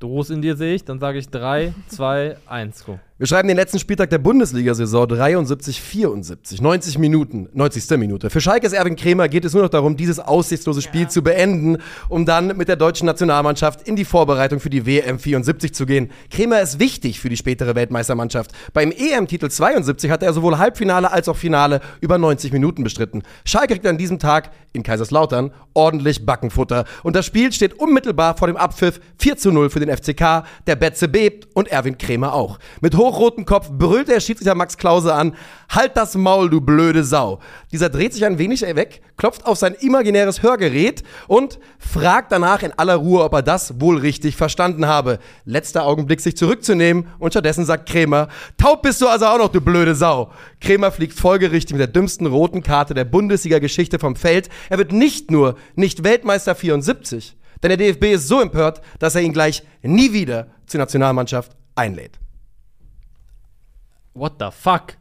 Ruß 0.02 0.28
in 0.30 0.42
dir 0.42 0.54
sehe 0.54 0.74
ich, 0.74 0.84
dann 0.84 0.98
sage 1.00 1.18
ich 1.18 1.30
3, 1.30 1.72
2, 1.88 2.36
1, 2.44 2.84
go. 2.84 2.98
Wir 3.16 3.28
schreiben 3.28 3.46
den 3.46 3.56
letzten 3.56 3.78
Spieltag 3.78 4.10
der 4.10 4.18
Bundesliga-Saison 4.18 5.06
73, 5.06 5.80
74. 5.80 6.60
90 6.60 6.98
Minuten, 6.98 7.48
90. 7.52 7.96
Minute. 7.96 8.28
Für 8.28 8.40
Schalkes 8.40 8.72
Erwin 8.72 8.96
Kremer 8.96 9.28
geht 9.28 9.44
es 9.44 9.52
nur 9.52 9.62
noch 9.62 9.68
darum, 9.68 9.96
dieses 9.96 10.18
aussichtslose 10.18 10.82
Spiel 10.82 11.06
zu 11.06 11.22
beenden, 11.22 11.76
um 12.08 12.26
dann 12.26 12.56
mit 12.56 12.66
der 12.66 12.74
deutschen 12.74 13.06
Nationalmannschaft 13.06 13.86
in 13.86 13.94
die 13.94 14.04
Vorbereitung 14.04 14.58
für 14.58 14.68
die 14.68 14.84
WM 14.84 15.20
74 15.20 15.72
zu 15.72 15.86
gehen. 15.86 16.10
Kremer 16.28 16.60
ist 16.60 16.80
wichtig 16.80 17.20
für 17.20 17.28
die 17.28 17.36
spätere 17.36 17.76
Weltmeistermannschaft. 17.76 18.50
Beim 18.72 18.90
EM-Titel 18.90 19.48
72 19.48 20.10
hatte 20.10 20.26
er 20.26 20.32
sowohl 20.32 20.58
Halbfinale 20.58 21.12
als 21.12 21.28
auch 21.28 21.36
Finale 21.36 21.82
über 22.00 22.18
90 22.18 22.52
Minuten 22.52 22.82
bestritten. 22.82 23.22
Schalke 23.44 23.74
kriegt 23.74 23.86
an 23.86 23.96
diesem 23.96 24.18
Tag 24.18 24.50
in 24.72 24.82
Kaiserslautern 24.82 25.52
ordentlich 25.72 26.26
Backenfutter. 26.26 26.84
Und 27.04 27.14
das 27.14 27.26
Spiel 27.26 27.52
steht 27.52 27.74
unmittelbar 27.74 28.36
vor 28.36 28.48
dem 28.48 28.56
Abpfiff 28.56 28.98
4 29.20 29.36
zu 29.36 29.52
0 29.52 29.70
für 29.70 29.78
den 29.78 29.96
FCK. 29.96 30.44
Der 30.66 30.74
Betze 30.74 31.06
bebt 31.06 31.46
und 31.54 31.68
Erwin 31.68 31.96
Kremer 31.96 32.34
auch. 32.34 32.58
Mit 32.80 32.96
hochrotem 33.04 33.44
Kopf 33.44 33.70
brüllt 33.70 34.08
der 34.08 34.20
Schiedsrichter 34.20 34.54
Max 34.54 34.76
Klause 34.76 35.14
an: 35.14 35.34
Halt 35.68 35.96
das 35.96 36.14
Maul, 36.14 36.48
du 36.48 36.60
blöde 36.60 37.04
Sau. 37.04 37.40
Dieser 37.72 37.90
dreht 37.90 38.12
sich 38.14 38.24
ein 38.24 38.38
wenig 38.38 38.62
weg, 38.62 39.02
klopft 39.16 39.46
auf 39.46 39.58
sein 39.58 39.74
imaginäres 39.74 40.42
Hörgerät 40.42 41.02
und 41.28 41.58
fragt 41.78 42.32
danach 42.32 42.62
in 42.62 42.72
aller 42.72 42.96
Ruhe, 42.96 43.22
ob 43.22 43.34
er 43.34 43.42
das 43.42 43.80
wohl 43.80 43.98
richtig 43.98 44.36
verstanden 44.36 44.86
habe. 44.86 45.18
Letzter 45.44 45.84
Augenblick, 45.84 46.20
sich 46.20 46.36
zurückzunehmen 46.36 47.08
und 47.18 47.32
stattdessen 47.32 47.64
sagt 47.64 47.88
Kremer: 47.88 48.28
Taub 48.56 48.82
bist 48.82 49.00
du 49.00 49.08
also 49.08 49.26
auch 49.26 49.38
noch, 49.38 49.48
du 49.48 49.60
blöde 49.60 49.94
Sau. 49.94 50.30
Kremer 50.60 50.90
fliegt 50.90 51.18
folgerichtig 51.18 51.72
mit 51.72 51.80
der 51.80 51.88
dümmsten 51.88 52.26
roten 52.26 52.62
Karte 52.62 52.94
der 52.94 53.04
Bundesliga-Geschichte 53.04 53.98
vom 53.98 54.16
Feld. 54.16 54.48
Er 54.70 54.78
wird 54.78 54.92
nicht 54.92 55.30
nur 55.30 55.56
nicht 55.74 56.04
Weltmeister 56.04 56.54
74, 56.54 57.36
denn 57.62 57.68
der 57.68 57.76
DFB 57.76 58.04
ist 58.14 58.28
so 58.28 58.40
empört, 58.40 58.80
dass 58.98 59.14
er 59.14 59.22
ihn 59.22 59.32
gleich 59.32 59.62
nie 59.82 60.12
wieder 60.12 60.48
zur 60.66 60.78
Nationalmannschaft 60.78 61.52
einlädt. 61.74 62.18
What 64.14 64.34
the 64.38 64.48
fuck? 64.50 64.96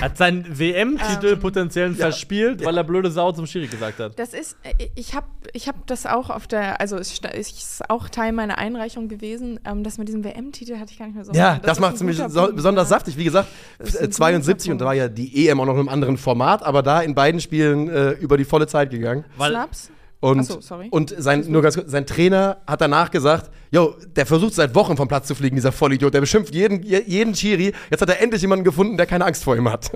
Hat 0.00 0.16
seinen 0.16 0.58
WM-Titel 0.58 1.32
Ähm, 1.32 1.40
potenziellen 1.40 1.94
verspielt, 1.96 2.64
weil 2.64 2.76
er 2.76 2.84
blöde 2.84 3.10
Sau 3.10 3.32
zum 3.32 3.46
Schiri 3.46 3.66
gesagt 3.66 3.98
hat. 3.98 4.18
Das 4.18 4.32
ist, 4.32 4.56
äh, 4.62 4.88
ich 4.94 5.14
habe 5.14 5.26
ich 5.52 5.66
hab 5.66 5.86
das 5.86 6.06
auch 6.06 6.30
auf 6.30 6.46
der, 6.46 6.80
also 6.80 6.96
es 6.96 7.18
ist 7.18 7.90
auch 7.90 8.08
Teil 8.08 8.32
meiner 8.32 8.58
Einreichung 8.58 9.08
gewesen. 9.08 9.58
Ähm, 9.64 9.82
das 9.82 9.98
mit 9.98 10.06
diesem 10.06 10.24
WM-Titel 10.24 10.78
hatte 10.78 10.92
ich 10.92 10.98
gar 10.98 11.06
nicht 11.06 11.16
mehr 11.16 11.24
so. 11.24 11.32
Ja, 11.32 11.58
das, 11.58 11.78
ist 11.78 11.80
macht 11.80 11.94
es 11.94 12.00
nämlich 12.00 12.18
guter 12.18 12.30
so, 12.30 12.52
besonders 12.52 12.90
ja. 12.90 12.96
saftig. 12.96 13.16
Wie 13.16 13.24
gesagt, 13.24 13.48
Das 13.78 13.88
ist 13.88 13.96
ein 13.96 14.04
äh, 14.04 14.06
guter 14.06 14.16
72 14.16 14.70
und 14.70 14.78
da 14.78 14.84
war 14.84 14.94
ja 14.94 15.08
die 15.08 15.48
EM 15.48 15.60
auch 15.60 15.66
noch 15.66 15.74
in 15.74 15.80
einem 15.80 15.88
anderen 15.88 16.16
Format, 16.16 16.62
aber 16.62 16.82
da 16.82 17.00
in 17.00 17.14
beiden 17.14 17.40
Spielen 17.40 17.88
äh, 17.88 18.10
über 18.10 18.36
die 18.36 18.44
volle 18.44 18.66
Zeit 18.66 18.90
gegangen. 18.90 19.24
Weil, 19.36 19.50
Snaps? 19.52 19.90
Und, 20.20 20.40
Ach 20.40 20.44
so, 20.44 20.60
sorry. 20.60 20.88
und 20.90 21.14
sein, 21.16 21.44
nur 21.48 21.62
ganz 21.62 21.76
kurz, 21.76 21.90
sein 21.90 22.04
Trainer 22.04 22.58
hat 22.66 22.80
danach 22.80 23.10
gesagt, 23.12 23.50
yo, 23.70 23.94
der 24.16 24.26
versucht 24.26 24.54
seit 24.54 24.74
Wochen 24.74 24.96
vom 24.96 25.06
Platz 25.06 25.28
zu 25.28 25.34
fliegen, 25.36 25.54
dieser 25.54 25.70
Vollidiot. 25.70 26.12
Der 26.12 26.20
beschimpft 26.20 26.54
jeden, 26.54 26.82
je- 26.82 27.04
jeden 27.06 27.34
Chiri. 27.34 27.72
Jetzt 27.90 28.00
hat 28.02 28.08
er 28.08 28.20
endlich 28.20 28.42
jemanden 28.42 28.64
gefunden, 28.64 28.96
der 28.96 29.06
keine 29.06 29.24
Angst 29.26 29.44
vor 29.44 29.56
ihm 29.56 29.68
hat. 29.70 29.92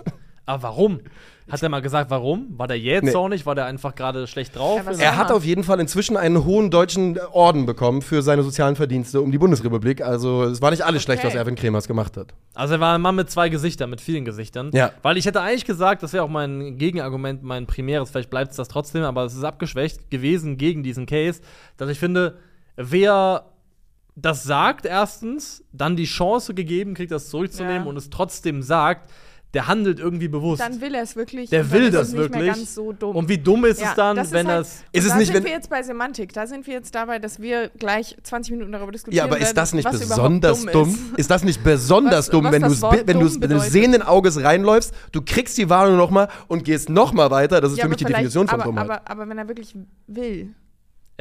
aber 0.47 0.63
warum? 0.63 1.01
Hat 1.51 1.63
er 1.63 1.69
mal 1.69 1.83
gesagt, 1.83 2.09
warum? 2.11 2.47
War 2.57 2.69
der 2.69 2.79
jetzt 2.79 3.05
Nee. 3.05 3.11
zornig? 3.13 3.45
War 3.47 3.55
der 3.55 3.67
einfach 3.67 3.95
gerade 3.95 4.27
schlecht 4.27 4.57
drauf? 4.57 4.81
Er 4.99 5.17
hat 5.17 5.33
auf 5.33 5.45
jeden 5.45 5.65
Fall 5.65 5.81
inzwischen 5.81 6.17
einen 6.17 6.45
hohen 6.45 6.71
deutschen 6.71 7.19
Orden 7.33 7.67
bekommen 7.67 8.01
für 8.01 8.23
seine 8.23 8.43
sozialen 8.43 8.77
Verdienste 8.77 9.21
um 9.21 9.33
die 9.33 9.39
Bundesrepublik. 9.39 10.01
Also 10.03 10.45
es 10.45 10.63
war 10.63 10.71
nicht 10.71 10.83
alles 10.83 11.03
schlecht, 11.03 11.21
Okay. 11.21 11.29
was 11.29 11.35
Erwin 11.35 11.57
Kremers 11.57 11.89
gemacht 11.89 12.17
hat. 12.17 12.33
Also 12.55 12.75
er 12.75 12.81
war 12.81 12.95
ein 12.95 13.01
Mann 13.01 13.17
mit 13.17 13.29
zwei 13.31 13.49
Gesichtern, 13.49 13.91
mit 13.91 14.01
vielen 14.01 14.25
Gesichtern. 14.25 14.71
Ja. 14.73 14.93
Weil 15.03 15.17
ich 15.17 15.27
hätte 15.27 15.41
eigentlich 15.41 15.65
gesagt, 15.65 16.03
das 16.03 16.13
wäre 16.13 16.23
auch 16.25 16.29
mein 16.29 16.79
Gegenargument, 16.79 17.43
mein 17.43 17.67
primäres, 17.67 18.11
vielleicht 18.11 18.31
bleibt 18.31 18.53
es 18.53 18.57
das 18.57 18.69
trotzdem, 18.69 19.03
aber 19.03 19.25
es 19.25 19.35
ist 19.35 19.43
abgeschwächt 19.45 20.11
gewesen 20.11 20.59
gegen 20.59 20.83
diesen 20.83 21.07
Case, 21.07 21.41
dass 21.77 21.91
ich 21.91 21.99
finde, 21.99 22.39
wer 22.77 23.47
das 24.15 24.45
sagt 24.45 24.85
erstens, 24.85 25.65
dann 25.73 25.97
die 25.97 26.05
Chance 26.05 26.55
gegeben 26.55 26.95
kriegt, 26.95 27.11
das 27.13 27.31
zurückzunehmen 27.31 27.85
Ja. 27.85 27.89
und 27.89 27.97
es 27.97 28.11
trotzdem 28.11 28.63
sagt, 28.63 29.11
der 29.55 29.69
handelt 29.69 29.99
irgendwie 30.01 30.29
bewusst. 30.29 30.63
Dann 30.63 30.81
will 30.81 30.95
er 30.95 31.03
es 31.03 31.15
wirklich. 31.15 31.51
der 31.51 31.71
will 31.71 31.91
das 31.91 32.13
wirklich. 32.15 32.71
So 32.71 32.93
dumm. 32.93 33.17
Und 33.17 33.29
wie 33.29 33.37
dumm 33.39 33.65
ist 33.67 33.81
Ja, 33.81 33.91
es 33.91 33.95
dann, 33.97 34.17
wenn 34.33 34.47
halt, 34.49 34.61
das. 34.61 34.83
Ist 34.93 35.05
es 35.05 35.11
da 35.11 35.17
nicht, 35.19 35.27
sind 35.27 35.37
wenn- 35.37 35.45
wir 35.45 35.51
jetzt 35.53 35.69
bei 35.69 35.83
Semantik. 35.83 36.33
Da 36.33 36.47
sind 36.47 36.67
wir 36.67 36.75
jetzt 36.75 36.95
dabei, 36.95 37.19
dass 37.19 37.41
wir 37.41 37.69
gleich 37.79 38.17
20 38.23 38.53
Minuten 38.53 38.73
darüber 38.73 38.93
diskutieren. 38.93 39.19
Ja, 39.19 39.25
aber 39.25 39.39
ist 39.39 39.55
das 39.57 39.75
nicht 39.75 39.91
besonders 39.91 40.65
dumm? 40.67 40.89
Ist. 40.89 41.19
Ist. 41.19 41.31
das 41.31 41.45
nicht 41.45 41.63
besonders 41.63 42.13
Was- 42.27 42.31
dumm, 42.31 42.45
was 42.45 42.53
wenn, 42.53 42.63
wenn, 42.63 43.21
du 43.21 43.29
dumm 43.29 43.41
wenn 43.43 43.51
du 43.51 43.61
sehenden 43.61 44.03
Auges 44.03 44.43
reinläufst, 44.43 44.95
du 45.13 45.21
kriegst 45.23 45.59
die 45.59 45.69
Warnung 45.69 45.97
nochmal 45.99 46.29
und 46.49 46.65
gehst 46.65 46.89
nochmal 46.89 47.31
weiter? 47.31 47.61
Das 47.61 47.73
ist 47.73 47.79
Ja, 47.79 47.85
für 47.85 47.89
mich 47.91 47.99
die 47.99 48.05
Definition 48.05 48.49
von 48.49 48.55
aber, 48.61 48.65
Dummheit. 48.65 48.85
aber, 48.91 49.03
aber 49.11 49.29
wenn 49.29 49.39
er 49.39 49.49
wirklich 49.49 49.75
will. 50.07 50.55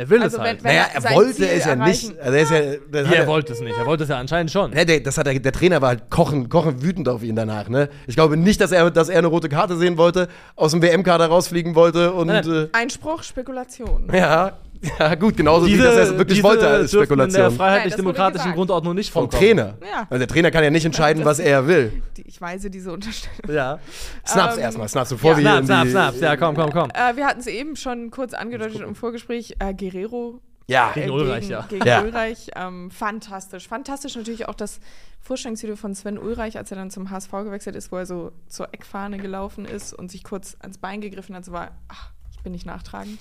Er 0.02 0.10
will 0.10 0.22
Also 0.24 0.38
es 0.38 0.42
wenn- 0.44 0.48
halt. 0.50 0.64
wenn- 0.64 0.72
naja, 0.76 0.86
er 0.94 1.06
er 1.06 1.16
wollte 1.16 1.34
Ziel 1.36 1.46
es 1.46 1.66
ja 1.66 1.76
nicht. 1.76 2.04
erreichen- 2.10 2.20
Also 2.20 2.34
er 2.36 2.42
ist 2.42 2.52
ja, 2.52 2.60
das 2.92 3.10
Wie, 3.10 3.14
er 3.14 3.22
er- 3.22 3.28
wollte 3.28 3.54
es 3.54 3.62
nicht. 3.62 3.78
Er 3.78 3.86
wollte 3.86 4.04
es 4.04 4.10
ja 4.10 4.18
anscheinend 4.18 4.52
schon. 4.52 4.74
Ja, 4.74 4.84
der, 4.84 5.00
das 5.02 5.18
hat 5.18 5.28
er, 5.28 5.40
der 5.40 5.52
Trainer 5.52 5.82
war 5.82 5.90
halt 5.90 6.10
kochen, 6.10 6.50
kochen 6.50 6.82
wütend 6.82 7.08
auf 7.08 7.22
ihn 7.22 7.36
danach. 7.36 7.70
Ne? 7.70 7.88
Ich 8.08 8.16
glaube 8.16 8.36
nicht, 8.36 8.60
dass 8.62 8.72
er, 8.72 8.90
dass 8.90 9.10
er 9.10 9.20
eine 9.20 9.28
rote 9.28 9.48
Karte 9.48 9.78
sehen 9.78 9.98
wollte, 9.98 10.28
aus 10.56 10.72
dem 10.72 10.82
WM-Kader 10.82 11.28
rausfliegen 11.28 11.76
wollte 11.76 12.12
und 12.14 12.28
Nein, 12.28 12.50
äh, 12.52 12.68
Einspruch, 12.72 13.22
Spekulation. 13.22 14.10
ja, 14.12 14.54
ja 15.00 15.16
gut, 15.16 15.38
genauso 15.38 15.68
wie 15.68 15.78
das 15.78 16.10
er 16.10 16.18
wirklich 16.18 16.38
diese 16.38 16.44
wollte 16.48 16.68
als 16.68 16.92
dürften 16.92 17.14
in 17.14 17.20
der 17.20 17.26
Spekulation. 17.28 17.58
Freiheitlich-demokratischen. 17.58 18.54
Grundordnung 18.54 18.96
nicht 18.96 19.12
Vom 19.12 19.24
vorkommen. 19.24 19.42
Trainer. 19.42 19.78
Ja. 19.82 20.08
Also 20.10 20.18
der 20.18 20.28
Trainer 20.28 20.52
kann 20.52 20.64
ja 20.64 20.70
nicht 20.72 20.86
entscheiden, 20.86 21.24
was 21.24 21.40
er 21.40 21.68
will. 21.68 22.02
Die, 22.18 22.24
ich 22.24 22.42
weise 22.42 22.70
diese 22.70 22.92
Unterstellung. 22.92 23.52
Ja. 23.54 23.80
Snaps 24.28 24.58
Ähm, 24.58 24.64
erstmal, 24.64 24.88
Snaps, 24.90 25.10
bevor 25.10 25.38
wir 25.38 25.42
Snaps, 25.42 25.60
in 25.60 25.66
Snaps, 25.66 25.84
die, 25.84 25.92
Snaps. 25.92 26.20
Ja, 26.20 26.38
komm, 26.38 26.56
komm, 26.56 26.72
komm. 26.72 26.90
Äh, 26.92 27.16
wir 27.16 27.26
hatten 27.28 27.40
es 27.40 27.48
eben 27.48 27.76
schon 27.76 28.10
kurz 28.12 28.34
angedeutet 28.34 28.82
im 28.82 28.96
Vorgespräch. 28.96 29.56
Äh, 29.60 29.74
Guerrero 29.74 30.40
Ja. 30.68 30.92
Gegen 30.94 31.10
äh, 31.10 31.12
Ulreich, 31.12 31.48
ja. 31.48 31.66
Gegen 31.70 31.86
Ja. 31.86 32.02
Ulreich. 32.02 32.50
Ähm, 32.56 32.90
fantastisch. 32.90 33.68
Fantastisch 33.68 34.16
natürlich 34.16 34.48
auch 34.48 34.56
das 34.56 34.80
Vorstellungsvideo 35.20 35.76
von 35.76 35.94
Sven 35.94 36.18
Ulreich, 36.18 36.58
als 36.58 36.72
er 36.72 36.78
dann 36.78 36.90
zum 36.90 37.12
HSV 37.12 37.32
gewechselt 37.32 37.76
ist, 37.76 37.92
wo 37.92 37.98
er 37.98 38.08
so 38.08 38.32
zur 38.48 38.74
Eckfahne 38.74 39.20
gelaufen 39.20 39.66
ist 39.66 39.94
und 39.94 40.10
sich 40.10 40.24
kurz 40.24 40.58
ans 40.60 40.80
Bein 40.80 41.02
gegriffen 41.02 41.36
hat. 41.36 41.46
So 41.46 41.52
war, 41.52 41.72
ach, 41.88 42.10
ich 42.32 42.40
bin 42.42 42.52
nicht 42.54 42.66
nachtragend. 42.66 43.20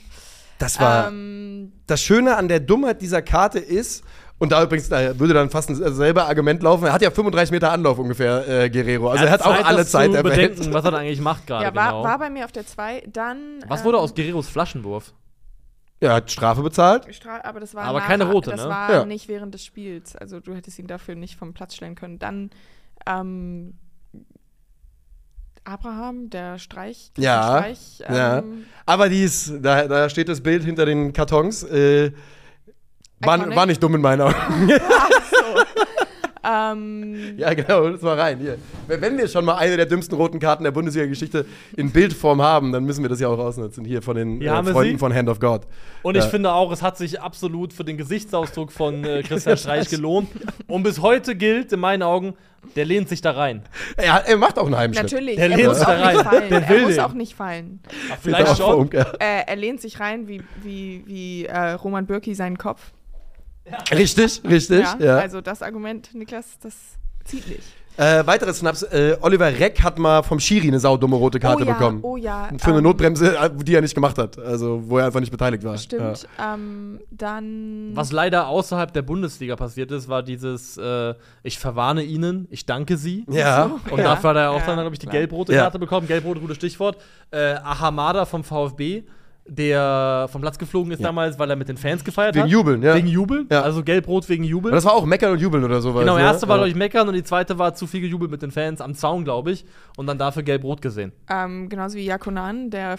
Das 0.60 0.78
war. 0.78 1.08
Ähm, 1.08 1.72
das 1.86 2.00
Schöne 2.00 2.36
an 2.36 2.46
der 2.46 2.60
Dummheit 2.60 3.02
dieser 3.02 3.22
Karte 3.22 3.58
ist, 3.58 4.04
und 4.38 4.52
da 4.52 4.62
übrigens 4.62 4.88
da 4.88 5.18
würde 5.18 5.34
dann 5.34 5.50
fast 5.50 5.68
ein 5.68 5.74
selber 5.74 6.26
Argument 6.28 6.62
laufen, 6.62 6.84
er 6.86 6.92
hat 6.92 7.02
ja 7.02 7.10
35 7.10 7.50
Meter 7.50 7.72
Anlauf 7.72 7.98
ungefähr, 7.98 8.46
äh, 8.48 8.70
Guerrero. 8.70 9.10
Also 9.10 9.24
er 9.24 9.32
hat 9.32 9.42
auch 9.42 9.64
alle 9.64 9.78
das 9.78 9.90
Zeit 9.90 10.12
der 10.14 10.24
Welt. 10.24 10.72
was 10.72 10.84
er 10.84 10.94
eigentlich 10.94 11.20
macht 11.20 11.46
gerade 11.46 11.64
ja, 11.64 11.74
war, 11.74 11.90
genau. 11.90 12.04
war 12.04 12.18
bei 12.18 12.30
mir 12.30 12.44
auf 12.44 12.52
der 12.52 12.64
2. 12.66 13.02
Dann. 13.12 13.58
was 13.66 13.80
ähm, 13.80 13.86
wurde 13.86 13.98
aus 13.98 14.14
Guerreros 14.14 14.48
Flaschenwurf? 14.48 15.12
Er 16.02 16.14
hat 16.14 16.30
Strafe 16.30 16.62
bezahlt. 16.62 17.04
Stra- 17.08 17.44
aber 17.44 17.60
das 17.60 17.74
war 17.74 17.84
Aber 17.84 17.98
nach- 17.98 18.06
keine 18.06 18.24
rote, 18.30 18.50
das 18.50 18.62
ne? 18.62 18.68
war 18.70 18.90
Ja. 18.92 19.04
nicht 19.04 19.28
während 19.28 19.52
des 19.52 19.64
Spiels. 19.64 20.16
Also 20.16 20.40
du 20.40 20.54
hättest 20.54 20.78
ihn 20.78 20.86
dafür 20.86 21.14
nicht 21.14 21.36
vom 21.36 21.52
Platz 21.52 21.74
stellen 21.74 21.94
können. 21.94 22.18
Dann 22.18 22.50
ähm, 23.06 23.74
Abraham, 25.70 26.30
der 26.30 26.58
Streich. 26.58 27.12
Ja, 27.16 27.58
Streich, 27.58 27.98
ja. 28.00 28.38
ähm, 28.38 28.64
Aber 28.86 29.08
die 29.08 29.22
ist, 29.22 29.52
da, 29.62 29.86
da 29.86 30.08
steht 30.08 30.28
das 30.28 30.40
Bild 30.40 30.64
hinter 30.64 30.84
den 30.84 31.12
Kartons. 31.12 31.62
Äh, 31.62 32.10
war, 33.20 33.54
war 33.54 33.66
nicht 33.66 33.80
dumm 33.80 33.94
in 33.94 34.00
meinen 34.00 34.22
Augen. 34.22 34.34
Ach 34.98 35.10
so. 35.30 35.99
Ähm, 36.44 37.34
ja, 37.36 37.52
genau, 37.54 37.88
das 37.90 38.00
mal 38.02 38.18
rein. 38.18 38.38
Hier. 38.38 38.56
Wenn 38.88 39.18
wir 39.18 39.28
schon 39.28 39.44
mal 39.44 39.56
eine 39.56 39.76
der 39.76 39.86
dümmsten 39.86 40.16
roten 40.16 40.38
Karten 40.38 40.64
der 40.64 40.70
Bundesliga-Geschichte 40.70 41.44
in 41.76 41.90
Bildform 41.90 42.40
haben, 42.42 42.72
dann 42.72 42.84
müssen 42.84 43.02
wir 43.02 43.08
das 43.10 43.20
ja 43.20 43.28
auch 43.28 43.38
ausnutzen. 43.38 43.84
Hier 43.84 44.02
von 44.02 44.16
den 44.16 44.40
Hier 44.40 44.52
äh, 44.54 44.64
Freunden 44.64 44.98
von 44.98 45.14
Hand 45.14 45.28
of 45.28 45.38
God. 45.40 45.62
Und 46.02 46.16
Ja. 46.16 46.24
ich 46.24 46.30
finde 46.30 46.52
auch, 46.52 46.72
es 46.72 46.82
hat 46.82 46.96
sich 46.96 47.20
absolut 47.20 47.72
für 47.72 47.84
den 47.84 47.96
Gesichtsausdruck 47.96 48.72
von 48.72 49.04
äh, 49.04 49.22
Christian 49.22 49.56
Streich 49.58 49.88
gelohnt. 49.88 50.28
Und 50.66 50.82
bis 50.82 51.00
heute 51.02 51.34
gilt 51.36 51.72
in 51.72 51.80
meinen 51.80 52.02
Augen, 52.02 52.34
der 52.76 52.84
lehnt 52.84 53.08
sich 53.08 53.20
da 53.22 53.30
rein. 53.32 53.62
Er, 53.96 54.26
er 54.26 54.36
macht 54.36 54.58
auch 54.58 54.66
einen 54.66 54.76
Heimschritt. 54.76 55.04
natürlich, 55.12 55.36
Der 55.36 55.50
er 55.50 55.56
lehnt 55.56 55.68
muss 55.68 55.78
sich 55.78 55.86
auch 55.86 55.92
da 55.92 56.00
rein. 56.02 56.14
nicht 56.16 56.24
fallen. 56.28 56.48
Der 56.50 56.68
will 56.68 56.76
er 56.76 56.82
muss 56.86 56.94
den. 56.94 57.04
auch 57.04 57.12
nicht 57.14 57.34
fallen. 57.34 57.80
Auch 58.12 58.16
vielleicht 58.20 58.56
schon. 58.58 58.72
Funk, 58.76 58.94
ja. 58.94 59.02
Äh, 59.18 59.44
er 59.46 59.56
lehnt 59.56 59.80
sich 59.80 59.98
rein 60.00 60.28
wie, 60.28 60.42
wie, 60.62 61.02
wie 61.06 61.46
äh, 61.46 61.72
Roman 61.72 62.06
Bürki 62.06 62.34
seinen 62.34 62.58
Kopf. 62.58 62.92
Richtig, 63.92 64.40
richtig. 64.48 64.80
Ja, 64.80 64.96
Ja, 64.98 65.18
Also 65.18 65.40
das 65.40 65.62
Argument, 65.62 66.14
Niklas, 66.14 66.58
das 66.62 66.74
zieht 67.24 67.48
nicht. 67.48 67.62
Äh, 67.96 68.26
weiteres 68.26 68.58
Snaps. 68.60 68.82
Äh, 68.84 69.18
Oliver 69.20 69.46
Reck 69.46 69.82
hat 69.82 69.98
mal 69.98 70.22
vom 70.22 70.40
Schiri 70.40 70.68
eine 70.68 70.80
saudumme 70.80 71.16
rote 71.16 71.38
Karte 71.38 71.64
oh 71.64 71.66
ja, 71.66 71.72
bekommen. 71.74 71.98
Oh 72.02 72.16
ja. 72.16 72.48
Für 72.56 72.68
eine 72.68 72.78
ähm, 72.78 72.84
Notbremse, 72.84 73.36
äh, 73.36 73.50
die 73.62 73.74
er 73.74 73.82
nicht 73.82 73.94
gemacht 73.94 74.16
hat. 74.16 74.38
Also, 74.38 74.82
wo 74.86 74.96
er 74.98 75.06
einfach 75.06 75.20
nicht 75.20 75.30
beteiligt 75.32 75.64
war. 75.64 75.76
Stimmt. 75.76 76.26
Ähm, 76.42 77.00
dann. 77.10 77.90
Was 77.92 78.10
leider 78.12 78.46
außerhalb 78.46 78.90
der 78.94 79.02
Bundesliga 79.02 79.54
passiert 79.56 79.90
ist, 79.90 80.08
war 80.08 80.22
dieses 80.22 80.78
äh, 80.78 81.14
Ich 81.42 81.58
verwarne 81.58 82.02
Ihnen, 82.02 82.46
ich 82.50 82.64
danke 82.64 82.96
Sie. 82.96 83.26
Ja. 83.28 83.38
ja. 83.38 83.64
Und 83.90 83.98
Ja. 83.98 84.04
dafür 84.04 84.30
hat 84.30 84.36
er 84.36 84.50
auch 84.52 84.60
Ja, 84.60 84.66
dann, 84.66 84.76
glaube 84.78 84.94
ich, 84.94 85.00
die 85.00 85.06
gelb-rote 85.06 85.52
Ja. 85.52 85.62
Karte 85.64 85.78
bekommen. 85.78 86.06
Gelb-rote, 86.06 86.40
gutes 86.40 86.56
Stichwort. 86.56 86.96
Äh, 87.30 87.54
Ahamada 87.56 88.24
vom 88.24 88.44
VfB, 88.44 89.02
der 89.50 90.28
vom 90.30 90.40
Platz 90.40 90.58
geflogen 90.58 90.92
ist 90.92 91.00
Ja. 91.00 91.08
damals, 91.08 91.38
weil 91.38 91.50
er 91.50 91.56
mit 91.56 91.68
den 91.68 91.76
Fans 91.76 92.04
gefeiert 92.04 92.34
Wegen 92.36 92.44
hat. 92.44 92.50
Jubeln, 92.50 92.82
ja. 92.82 92.94
Wegen 92.94 93.08
Jubeln. 93.08 93.46
Ja. 93.50 93.62
Also 93.62 93.82
gelb-rot 93.82 94.28
wegen 94.28 94.44
Aber 94.44 94.50
Jubeln. 94.50 94.74
das 94.74 94.84
war 94.84 94.94
auch 94.94 95.04
Meckern 95.04 95.32
und 95.32 95.40
Jubeln 95.40 95.64
oder 95.64 95.80
sowas. 95.80 96.00
Genau, 96.00 96.14
ne? 96.14 96.20
die 96.20 96.24
erste 96.26 96.46
war, 96.48 96.56
ja. 96.56 96.60
glaube 96.62 96.70
ich, 96.70 96.76
Meckern 96.76 97.08
und 97.08 97.14
die 97.14 97.24
zweite 97.24 97.58
war 97.58 97.74
zu 97.74 97.86
viel 97.86 98.00
gejubelt 98.00 98.30
mit 98.30 98.42
den 98.42 98.50
Fans 98.52 98.80
am 98.80 98.94
Zaun, 98.94 99.24
glaube 99.24 99.50
ich. 99.50 99.64
Und 99.96 100.06
dann 100.06 100.18
dafür 100.18 100.42
gelb-rot 100.44 100.80
gesehen. 100.80 101.12
Ähm, 101.28 101.68
genauso 101.68 101.96
wie 101.96 102.04
Jakonan, 102.04 102.70
der 102.70 102.96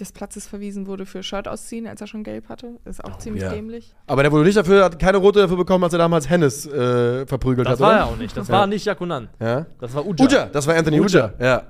des 0.00 0.10
Platzes 0.10 0.46
verwiesen 0.48 0.86
wurde 0.86 1.04
für 1.04 1.22
Shirt 1.22 1.46
ausziehen, 1.46 1.86
als 1.86 2.00
er 2.00 2.06
schon 2.06 2.24
gelb 2.24 2.48
hatte. 2.48 2.78
Ist 2.86 3.04
auch 3.04 3.18
ziemlich 3.18 3.42
Oh, 3.44 3.46
ja. 3.46 3.52
dämlich. 3.52 3.94
Aber 4.06 4.22
der 4.22 4.32
wurde 4.32 4.44
nicht 4.44 4.56
dafür, 4.56 4.84
hat 4.84 4.98
keine 4.98 5.18
rote 5.18 5.40
dafür 5.40 5.58
bekommen, 5.58 5.84
als 5.84 5.92
er 5.92 5.98
damals 5.98 6.28
Hennes 6.30 6.66
äh, 6.66 7.26
verprügelt 7.26 7.66
Das 7.66 7.74
hat, 7.74 7.80
war 7.80 7.88
oder? 7.90 7.98
er 7.98 8.06
auch 8.06 8.16
nicht. 8.16 8.34
Das 8.36 8.48
Ja. 8.48 8.54
war 8.54 8.66
nicht 8.66 8.84
Jakunan. 8.86 9.28
Ja. 9.38 9.66
Das 9.80 9.94
war 9.94 10.04
Uja. 10.06 10.24
Uja, 10.24 10.46
das 10.46 10.66
war 10.66 10.74
Anthony 10.76 10.98
Uja. 10.98 11.32
Uja. 11.38 11.46
Ja. 11.46 11.62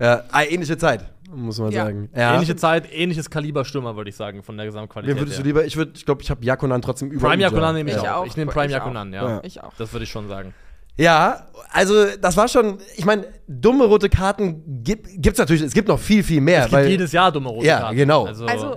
Ja, 0.00 0.24
ah, 0.30 0.42
ähnliche 0.44 0.76
Zeit, 0.78 1.04
muss 1.30 1.58
man 1.58 1.70
Ja. 1.72 1.84
sagen. 1.86 2.08
Ja. 2.14 2.34
Ähnliche 2.34 2.56
Zeit, 2.56 2.88
ähnliches 2.92 3.28
Kaliber 3.30 3.64
Stürmer, 3.64 3.96
würde 3.96 4.10
ich 4.10 4.16
sagen, 4.16 4.42
von 4.42 4.56
der 4.56 4.66
Gesamtqualität. 4.66 5.16
Wen 5.16 5.20
würdest 5.22 5.38
du 5.38 5.42
her. 5.42 5.46
lieber? 5.46 5.64
Ich 5.64 5.76
würde, 5.76 5.92
ich 5.94 6.04
glaube, 6.04 6.22
ich 6.22 6.30
habe 6.30 6.44
Jakonan 6.44 6.80
trotzdem 6.82 7.10
über 7.10 7.28
Prime 7.28 7.42
Uja. 7.42 7.48
Jakunan 7.48 7.74
nehme 7.74 7.90
ich, 7.90 7.96
Ich 7.96 8.02
auch. 8.02 8.16
auch. 8.18 8.26
Ich 8.26 8.36
nehme 8.36 8.50
Prime. 8.50 8.72
Jakunan, 8.72 9.12
ja. 9.12 9.28
Ja. 9.28 9.40
Ich 9.42 9.62
auch. 9.62 9.72
Das 9.76 9.92
würde 9.92 10.04
ich 10.04 10.10
schon 10.10 10.28
sagen. 10.28 10.54
Ja, 10.96 11.46
also 11.72 12.06
das 12.20 12.36
war 12.36 12.48
schon, 12.48 12.78
ich 12.96 13.04
meine, 13.04 13.24
dumme 13.46 13.84
rote 13.84 14.08
Karten 14.08 14.82
gibt 14.82 15.06
es 15.26 15.38
natürlich, 15.38 15.62
es 15.62 15.72
gibt 15.72 15.86
noch 15.88 15.98
viel, 16.00 16.22
viel 16.24 16.40
mehr. 16.40 16.60
Es 16.60 16.64
gibt 16.66 16.72
weil, 16.74 16.88
jedes 16.88 17.12
Jahr 17.12 17.30
dumme 17.30 17.48
rote 17.50 17.66
Ja, 17.66 17.80
Karten. 17.80 17.96
genau. 17.96 18.24
Also, 18.26 18.46
Also, 18.46 18.76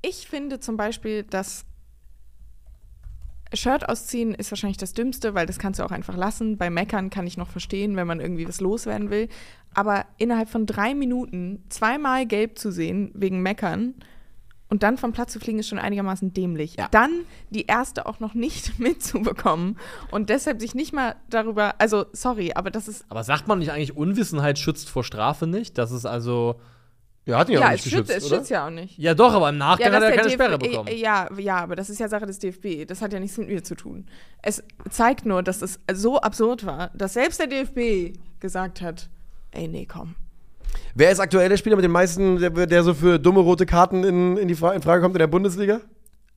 ich 0.00 0.26
finde 0.28 0.60
zum 0.60 0.76
Beispiel, 0.78 1.24
dass 1.24 1.64
Shirt 3.54 3.88
ausziehen 3.88 4.34
ist 4.34 4.50
wahrscheinlich 4.50 4.76
das 4.76 4.92
Dümmste, 4.92 5.34
weil 5.34 5.46
das 5.46 5.58
kannst 5.58 5.80
du 5.80 5.84
auch 5.84 5.90
einfach 5.90 6.16
lassen. 6.16 6.58
Bei 6.58 6.70
Meckern 6.70 7.10
kann 7.10 7.26
ich 7.26 7.36
noch 7.36 7.48
verstehen, 7.48 7.96
wenn 7.96 8.06
man 8.06 8.20
irgendwie 8.20 8.46
was 8.48 8.60
loswerden 8.60 9.10
will. 9.10 9.28
Aber 9.74 10.06
innerhalb 10.18 10.48
von 10.48 10.66
drei 10.66 10.94
Minuten 10.94 11.64
zweimal 11.68 12.26
gelb 12.26 12.58
zu 12.58 12.70
sehen 12.70 13.10
wegen 13.14 13.40
Meckern 13.40 13.94
und 14.70 14.82
dann 14.82 14.98
vom 14.98 15.12
Platz 15.12 15.32
zu 15.32 15.40
fliegen, 15.40 15.58
ist 15.58 15.68
schon 15.68 15.78
einigermaßen 15.78 16.32
dämlich. 16.34 16.76
Ja. 16.76 16.88
Dann 16.90 17.10
die 17.50 17.66
erste 17.66 18.06
auch 18.06 18.20
noch 18.20 18.34
nicht 18.34 18.78
mitzubekommen 18.78 19.78
und 20.10 20.30
deshalb 20.30 20.60
sich 20.60 20.74
nicht 20.74 20.92
mal 20.92 21.16
darüber, 21.30 21.80
also 21.80 22.06
sorry, 22.12 22.52
aber 22.54 22.70
das 22.70 22.88
ist 22.88 23.04
aber 23.08 23.24
sagt 23.24 23.48
man 23.48 23.58
nicht 23.58 23.72
eigentlich, 23.72 23.96
Unwissenheit 23.96 24.58
schützt 24.58 24.88
vor 24.90 25.04
Strafe 25.04 25.46
nicht? 25.46 25.78
Das 25.78 25.90
ist 25.90 26.06
also. 26.06 26.60
Ja, 27.28 27.38
hat 27.38 27.48
ihn 27.50 27.54
ja, 27.56 27.60
ja, 27.60 27.66
auch 27.66 27.72
es 27.72 27.84
nicht 27.84 27.94
schützt, 27.94 28.06
geschützt, 28.08 28.24
es 28.24 28.30
oder? 28.30 28.36
schützt 28.38 28.50
ja 28.50 28.66
auch 28.66 28.70
nicht. 28.70 28.96
Ja, 28.96 29.12
doch, 29.12 29.34
aber 29.34 29.50
im 29.50 29.58
Nachgang 29.58 29.92
hat 29.92 29.96
dass 29.96 30.02
er 30.02 30.08
der 30.08 30.16
keine 30.16 30.28
DFB 30.28 30.42
Sperre 30.42 30.58
bekommen. 30.58 30.88
Ja, 30.96 31.28
ja, 31.38 31.56
aber 31.56 31.76
das 31.76 31.90
ist 31.90 32.00
ja 32.00 32.08
Sache 32.08 32.24
des 32.24 32.38
DFB. 32.38 32.86
Das 32.86 33.02
hat 33.02 33.12
ja 33.12 33.20
nichts 33.20 33.36
mit 33.36 33.48
mir 33.48 33.62
zu 33.62 33.74
tun. 33.74 34.06
Es 34.40 34.62
zeigt 34.88 35.26
nur, 35.26 35.42
dass 35.42 35.60
es 35.60 35.78
so 35.92 36.18
absurd 36.18 36.64
war, 36.64 36.90
dass 36.94 37.12
selbst 37.12 37.38
der 37.38 37.46
DFB 37.48 38.18
gesagt 38.40 38.80
hat, 38.80 39.10
ey, 39.50 39.68
nee, 39.68 39.84
komm. 39.84 40.14
Wer 40.94 41.10
ist 41.10 41.20
aktuell 41.20 41.50
der 41.50 41.58
Spieler 41.58 41.76
mit 41.76 41.84
den 41.84 41.90
meisten, 41.90 42.38
der, 42.38 42.50
der 42.66 42.82
so 42.82 42.94
für 42.94 43.18
dumme 43.18 43.40
rote 43.40 43.66
Karten 43.66 44.04
in, 44.04 44.38
in 44.38 44.48
die 44.48 44.54
Fra 44.54 44.72
in 44.72 44.80
Frage 44.80 45.02
kommt 45.02 45.14
in 45.14 45.20
der 45.20 45.26
Bundesliga? 45.26 45.82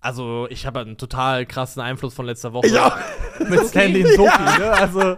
Also, 0.02 0.48
ich 0.50 0.66
habe 0.66 0.82
einen 0.82 0.98
total 0.98 1.46
krassen 1.46 1.82
Einfluss 1.82 2.14
von 2.14 2.26
letzter 2.26 2.52
Woche. 2.52 2.68
Auch. 2.84 2.98
Mit 3.50 3.66
Stanley 3.66 4.04
Nsoki, 4.12 4.44
ne? 4.60 4.72
Also. 4.74 5.16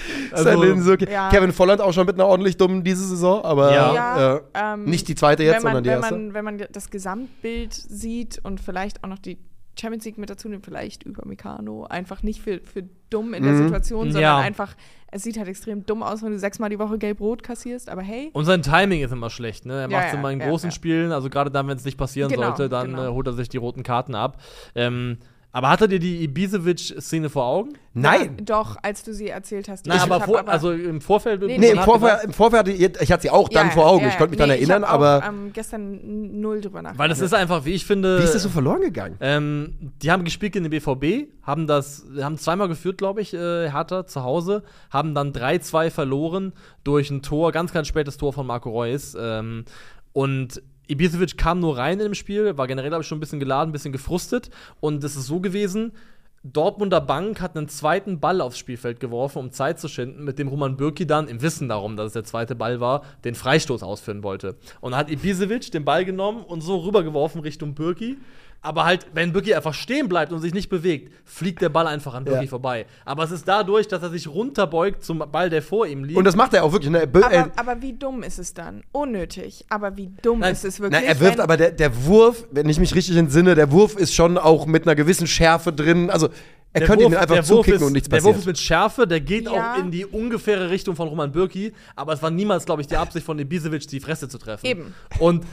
Stanley 0.34 0.74
Nsoki. 0.76 1.10
Ja. 1.10 1.28
Kevin 1.30 1.52
Volland 1.52 1.80
auch 1.80 1.92
schon 1.92 2.06
mit 2.06 2.14
einer 2.16 2.26
ordentlich 2.26 2.56
dummen 2.56 2.82
diese 2.84 3.06
Saison, 3.06 3.44
aber 3.44 3.72
Ja. 3.74 4.36
äh, 4.36 4.40
ähm, 4.54 4.84
nicht 4.84 5.08
die 5.08 5.14
zweite 5.14 5.42
jetzt, 5.42 5.56
wenn 5.56 5.62
man, 5.62 5.72
sondern 5.74 5.84
die 5.84 5.90
wenn 5.90 5.96
erste. 6.00 6.14
Man, 6.14 6.34
wenn 6.34 6.44
man 6.44 6.64
das 6.70 6.90
Gesamtbild 6.90 7.72
sieht 7.74 8.40
und 8.42 8.60
vielleicht 8.60 9.04
auch 9.04 9.08
noch 9.08 9.18
die 9.18 9.38
Champions 9.78 10.04
League 10.04 10.18
mit 10.18 10.28
dazu 10.28 10.48
nimmt, 10.50 10.66
vielleicht 10.66 11.02
über 11.02 11.26
Mikano, 11.26 11.84
einfach 11.84 12.22
nicht 12.22 12.42
für, 12.42 12.60
für 12.60 12.84
dumm 13.08 13.32
in 13.32 13.42
der 13.42 13.52
Mhm. 13.54 13.58
Situation, 13.64 14.04
sondern 14.12 14.22
Ja. 14.22 14.38
einfach, 14.38 14.74
es 15.10 15.22
sieht 15.22 15.38
halt 15.38 15.48
extrem 15.48 15.86
dumm 15.86 16.02
aus, 16.02 16.22
wenn 16.22 16.30
du 16.32 16.38
sechsmal 16.38 16.68
die 16.68 16.78
Woche 16.78 16.98
gelb-rot 16.98 17.42
kassierst, 17.42 17.88
aber 17.88 18.02
hey. 18.02 18.28
Und 18.34 18.44
sein 18.44 18.60
Timing 18.60 19.02
ist 19.02 19.12
immer 19.12 19.30
schlecht, 19.30 19.64
ne? 19.64 19.74
Er 19.74 19.80
Ja, 19.82 19.88
macht 19.88 20.06
es 20.08 20.12
ja, 20.12 20.18
immer 20.18 20.30
in 20.30 20.40
ja, 20.40 20.46
großen 20.48 20.68
ja. 20.68 20.74
Spielen, 20.74 21.10
also 21.10 21.30
gerade 21.30 21.50
dann, 21.50 21.68
wenn 21.68 21.76
es 21.78 21.84
nicht 21.86 21.96
passieren 21.96 22.28
Genau, 22.30 22.42
sollte, 22.48 22.68
dann 22.68 22.88
genau. 22.88 23.06
äh, 23.06 23.08
holt 23.12 23.26
er 23.26 23.32
sich 23.32 23.48
die 23.48 23.56
roten 23.56 23.82
Karten 23.82 24.14
ab. 24.14 24.42
Ähm, 24.74 25.16
aber 25.54 25.68
hattet 25.68 25.92
ihr 25.92 25.98
die 25.98 26.22
Ibisevic-Szene 26.24 27.28
vor 27.28 27.44
Augen? 27.44 27.74
Nein. 27.92 28.36
Ja, 28.38 28.44
doch, 28.44 28.76
als 28.82 29.04
du 29.04 29.12
sie 29.12 29.28
erzählt 29.28 29.68
hast. 29.68 29.86
Nein, 29.86 29.98
Ich 29.98 30.02
aber, 30.02 30.20
vor, 30.22 30.48
also 30.48 30.72
im 30.72 31.02
Vorfeld. 31.02 31.42
Nee, 31.42 31.58
Nee, 31.58 31.70
im 31.72 31.78
Vorfeld, 31.80 32.24
im 32.24 32.32
Vorfeld 32.32 32.60
hatte 32.60 32.70
ich, 32.72 32.80
ich 33.02 33.12
hatte 33.12 33.22
sie 33.22 33.30
auch 33.30 33.50
dann 33.50 33.66
Ja, 33.66 33.72
vor 33.74 33.86
Augen. 33.86 34.04
ja, 34.04 34.08
ich 34.08 34.16
konnte 34.16 34.30
mich 34.30 34.38
daran 34.38 34.50
nee, 34.50 34.56
erinnern, 34.56 34.82
ich 34.82 34.88
aber 34.88 35.18
Auch, 35.18 35.28
ähm, 35.28 35.50
gestern 35.52 36.40
null 36.40 36.62
drüber 36.62 36.80
nachgedacht. 36.80 36.98
Weil 36.98 37.08
das 37.10 37.20
ist 37.20 37.34
einfach, 37.34 37.66
wie 37.66 37.72
ich 37.72 37.84
finde. 37.84 38.18
wie 38.20 38.24
ist 38.24 38.34
das 38.34 38.42
so 38.44 38.48
verloren 38.48 38.80
gegangen? 38.80 39.16
Ähm, 39.20 39.92
die 40.02 40.10
haben 40.10 40.24
gespielt 40.24 40.56
in 40.56 40.62
den 40.64 40.70
BVB, 40.70 41.28
haben 41.42 41.66
das, 41.66 42.06
haben 42.20 42.38
zweimal 42.38 42.68
geführt, 42.68 42.96
glaube 42.96 43.20
ich, 43.20 43.34
äh, 43.34 43.70
Hertha 43.70 44.06
zu 44.06 44.22
Hause, 44.22 44.62
haben 44.90 45.14
dann 45.14 45.32
3-2 45.32 45.90
verloren 45.90 46.54
durch 46.82 47.10
ein 47.10 47.20
Tor, 47.20 47.52
ganz, 47.52 47.72
ganz 47.74 47.88
spätes 47.88 48.16
Tor 48.16 48.32
von 48.32 48.46
Marco 48.46 48.70
Reus. 48.70 49.14
Ähm, 49.20 49.66
und 50.14 50.62
Ibisevic 50.88 51.36
kam 51.36 51.60
nur 51.60 51.76
rein 51.78 51.94
in 51.94 52.06
dem 52.06 52.14
Spiel, 52.14 52.56
war 52.56 52.66
generell, 52.66 52.90
glaube 52.90 53.02
ich, 53.02 53.08
schon 53.08 53.18
ein 53.18 53.20
bisschen 53.20 53.40
geladen, 53.40 53.70
ein 53.70 53.72
bisschen 53.72 53.92
gefrustet. 53.92 54.50
Und 54.80 55.02
es 55.04 55.16
ist 55.16 55.26
so 55.26 55.40
gewesen, 55.40 55.92
Dortmunder 56.44 57.00
Bank 57.00 57.40
hat 57.40 57.56
einen 57.56 57.68
zweiten 57.68 58.18
Ball 58.18 58.40
aufs 58.40 58.58
Spielfeld 58.58 58.98
geworfen, 58.98 59.38
um 59.38 59.52
Zeit 59.52 59.78
zu 59.78 59.86
schinden, 59.86 60.24
mit 60.24 60.40
dem 60.40 60.48
Roman 60.48 60.76
Bürki 60.76 61.06
dann, 61.06 61.28
im 61.28 61.40
Wissen 61.40 61.68
darum, 61.68 61.96
dass 61.96 62.08
es 62.08 62.12
der 62.14 62.24
zweite 62.24 62.56
Ball 62.56 62.80
war, 62.80 63.04
den 63.24 63.36
Freistoß 63.36 63.84
ausführen 63.84 64.24
wollte. 64.24 64.56
Und 64.80 64.96
hat 64.96 65.08
Ibisevic 65.08 65.70
den 65.70 65.84
Ball 65.84 66.04
genommen 66.04 66.42
und 66.42 66.60
so 66.60 66.78
rübergeworfen 66.78 67.40
Richtung 67.42 67.74
Bürki. 67.74 68.18
Aber 68.64 68.84
halt, 68.84 69.06
wenn 69.12 69.32
Bürki 69.32 69.54
einfach 69.54 69.74
stehen 69.74 70.08
bleibt 70.08 70.30
und 70.32 70.40
sich 70.40 70.54
nicht 70.54 70.68
bewegt, 70.68 71.12
fliegt 71.24 71.60
der 71.62 71.68
Ball 71.68 71.88
einfach 71.88 72.14
an 72.14 72.24
Bürki 72.24 72.44
Ja. 72.44 72.48
vorbei. 72.48 72.86
Aber 73.04 73.24
es 73.24 73.32
ist 73.32 73.48
dadurch, 73.48 73.88
dass 73.88 74.02
er 74.02 74.10
sich 74.10 74.28
runterbeugt 74.28 75.02
zum 75.02 75.18
Ball, 75.32 75.50
der 75.50 75.62
vor 75.62 75.86
ihm 75.86 76.04
liegt. 76.04 76.16
Und 76.16 76.24
das 76.24 76.36
macht 76.36 76.54
er 76.54 76.62
auch 76.62 76.72
wirklich. 76.72 76.90
Ne? 76.92 77.06
Bö- 77.06 77.28
äh, 77.28 77.38
aber, 77.38 77.50
aber 77.56 77.82
wie 77.82 77.92
dumm 77.94 78.22
ist 78.22 78.38
es 78.38 78.54
dann? 78.54 78.84
Unnötig. 78.92 79.64
Aber 79.68 79.96
wie 79.96 80.10
dumm 80.22 80.38
Nein, 80.40 80.52
ist 80.52 80.64
es 80.64 80.78
wirklich? 80.78 81.00
Na, 81.02 81.06
er 81.08 81.18
wirft 81.18 81.40
aber 81.40 81.56
der, 81.56 81.72
der 81.72 82.04
Wurf, 82.06 82.44
wenn 82.52 82.68
ich 82.68 82.78
mich 82.78 82.94
richtig 82.94 83.16
entsinne, 83.16 83.56
der 83.56 83.72
Wurf 83.72 83.96
ist 83.96 84.14
schon 84.14 84.38
auch 84.38 84.66
mit 84.66 84.86
einer 84.86 84.94
gewissen 84.94 85.26
Schärfe 85.26 85.72
drin. 85.72 86.08
Also 86.08 86.28
er 86.74 86.80
Der 86.80 86.86
könnte 86.88 87.04
ihn 87.04 87.10
Wurf- 87.12 87.20
einfach 87.20 87.34
der 87.34 87.48
Wurf 87.48 87.56
zukicken 87.58 87.80
ist, 87.80 87.86
und 87.86 87.92
nichts 87.94 88.08
Der 88.08 88.16
passiert. 88.18 88.34
Wurf 88.34 88.40
ist 88.42 88.46
mit 88.46 88.58
Schärfe, 88.58 89.06
der 89.08 89.20
geht 89.20 89.44
Ja. 89.44 89.74
auch 89.74 89.78
in 89.80 89.90
die 89.90 90.06
ungefähre 90.06 90.70
Richtung 90.70 90.94
von 90.94 91.08
Roman 91.08 91.32
Bürki, 91.32 91.72
aber 91.96 92.12
es 92.12 92.22
war 92.22 92.30
niemals, 92.30 92.64
glaube 92.64 92.80
ich, 92.80 92.86
die 92.86 92.96
Absicht 92.96 93.26
von 93.26 93.38
Ibisevic, 93.38 93.88
die 93.88 93.98
Fresse 94.00 94.28
zu 94.28 94.38
treffen. 94.38 94.64
Eben. 94.64 94.94
Und 95.18 95.44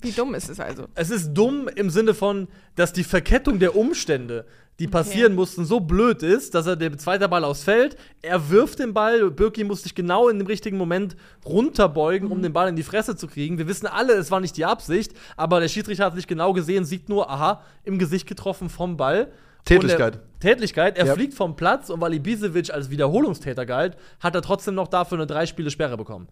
Wie 0.00 0.12
dumm 0.12 0.34
ist 0.34 0.48
es 0.48 0.60
also? 0.60 0.84
Es 0.94 1.10
ist 1.10 1.32
dumm 1.34 1.68
im 1.74 1.90
Sinne 1.90 2.14
von, 2.14 2.48
dass 2.76 2.92
die 2.92 3.04
Verkettung 3.04 3.58
der 3.58 3.74
Umstände, 3.76 4.44
die 4.78 4.86
passieren 4.86 5.34
mussten, 5.34 5.64
so 5.64 5.80
blöd 5.80 6.22
ist, 6.22 6.54
dass 6.54 6.68
er 6.68 6.76
der 6.76 6.96
zweite 6.98 7.28
Ball 7.28 7.42
ausfällt. 7.42 7.96
Er 8.22 8.48
wirft 8.48 8.78
den 8.78 8.94
Ball, 8.94 9.28
Birki 9.32 9.64
muss 9.64 9.82
sich 9.82 9.96
genau 9.96 10.28
in 10.28 10.38
dem 10.38 10.46
richtigen 10.46 10.78
Moment 10.78 11.16
runterbeugen, 11.44 12.30
um 12.30 12.42
den 12.42 12.52
Ball 12.52 12.68
in 12.68 12.76
die 12.76 12.84
Fresse 12.84 13.16
zu 13.16 13.26
kriegen. 13.26 13.58
Wir 13.58 13.66
wissen 13.66 13.86
alle, 13.86 14.12
es 14.14 14.30
war 14.30 14.38
nicht 14.38 14.56
die 14.56 14.64
Absicht, 14.64 15.12
aber 15.36 15.58
der 15.58 15.66
Schiedsrichter 15.68 16.04
hat 16.04 16.12
es 16.12 16.16
nicht 16.16 16.28
genau 16.28 16.52
gesehen, 16.52 16.84
sieht 16.84 17.08
nur, 17.08 17.28
aha, 17.28 17.62
im 17.82 17.98
Gesicht 17.98 18.28
getroffen 18.28 18.68
vom 18.68 18.96
Ball. 18.96 19.32
Tätlichkeit. 19.64 20.14
Er, 20.16 20.40
Tätlichkeit. 20.40 20.96
Er 20.96 21.06
Ja. 21.06 21.14
fliegt 21.14 21.34
vom 21.34 21.56
Platz 21.56 21.90
und 21.90 22.00
weil 22.00 22.14
Ibisevic 22.14 22.70
als 22.70 22.88
Wiederholungstäter 22.88 23.66
galt, 23.66 23.96
hat 24.20 24.34
er 24.36 24.42
trotzdem 24.42 24.76
noch 24.76 24.88
dafür 24.88 25.18
eine 25.18 25.26
drei 25.26 25.46
Spiele 25.46 25.70
Sperre 25.72 25.96
bekommen. 25.96 26.28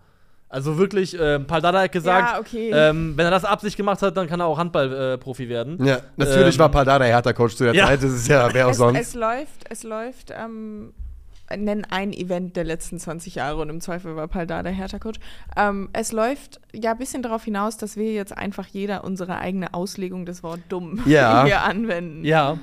Also 0.49 0.79
wirklich, 0.79 1.19
äh, 1.19 1.41
Paldada 1.41 1.81
hat 1.83 1.93
gesagt, 1.93 2.33
Ja, 2.35 2.39
okay. 2.41 2.71
ähm, 2.73 3.15
wenn 3.17 3.25
er 3.25 3.31
das 3.33 3.45
Absicht 3.45 3.77
gemacht 3.77 4.01
hat, 4.03 4.17
dann 4.17 4.29
kann 4.29 4.39
er 4.41 4.47
auch 4.47 4.59
Handballprofi 4.59 5.49
werden. 5.49 5.85
Ja, 5.85 5.99
natürlich 6.17 6.55
Ähm, 6.55 6.61
war 6.61 6.69
Paldada 6.69 7.01
der 7.01 7.09
Hertha-Coach 7.09 7.57
zu 7.57 7.65
der 7.65 7.75
ja. 7.75 7.87
Zeit. 7.87 8.03
Das 8.03 8.13
ist 8.13 8.29
ja, 8.29 8.49
wer 8.55 8.67
auch 8.67 8.71
Es, 8.71 8.77
sonst. 8.77 8.99
es 9.01 9.15
läuft, 9.15 9.65
es 9.69 9.83
läuft, 9.83 10.33
ähm, 10.39 10.93
nenn 11.57 11.85
ein 11.85 12.13
Event 12.13 12.57
der 12.57 12.65
letzten 12.65 12.99
20 13.01 13.35
Jahre 13.37 13.61
und 13.61 13.71
im 13.71 13.81
Zweifel 13.81 14.15
war 14.15 14.29
Paldada 14.29 14.63
der 14.63 14.73
Hertha-Coach. 14.73 15.19
Ähm, 15.57 15.89
es 15.93 16.13
läuft 16.13 16.61
ja 16.73 16.93
ein 16.93 16.99
bisschen 16.99 17.23
darauf 17.23 17.43
hinaus, 17.45 17.77
dass 17.77 17.97
wir 17.97 18.13
jetzt 18.13 18.37
einfach 18.37 18.67
jeder 18.69 19.03
unsere 19.05 19.39
eigene 19.39 19.75
Auslegung 19.75 20.27
des 20.27 20.43
Wort 20.45 20.61
dumm 20.69 21.01
Ja. 21.07 21.45
hier 21.47 21.63
anwenden. 21.63 22.25
Ja. 22.25 22.59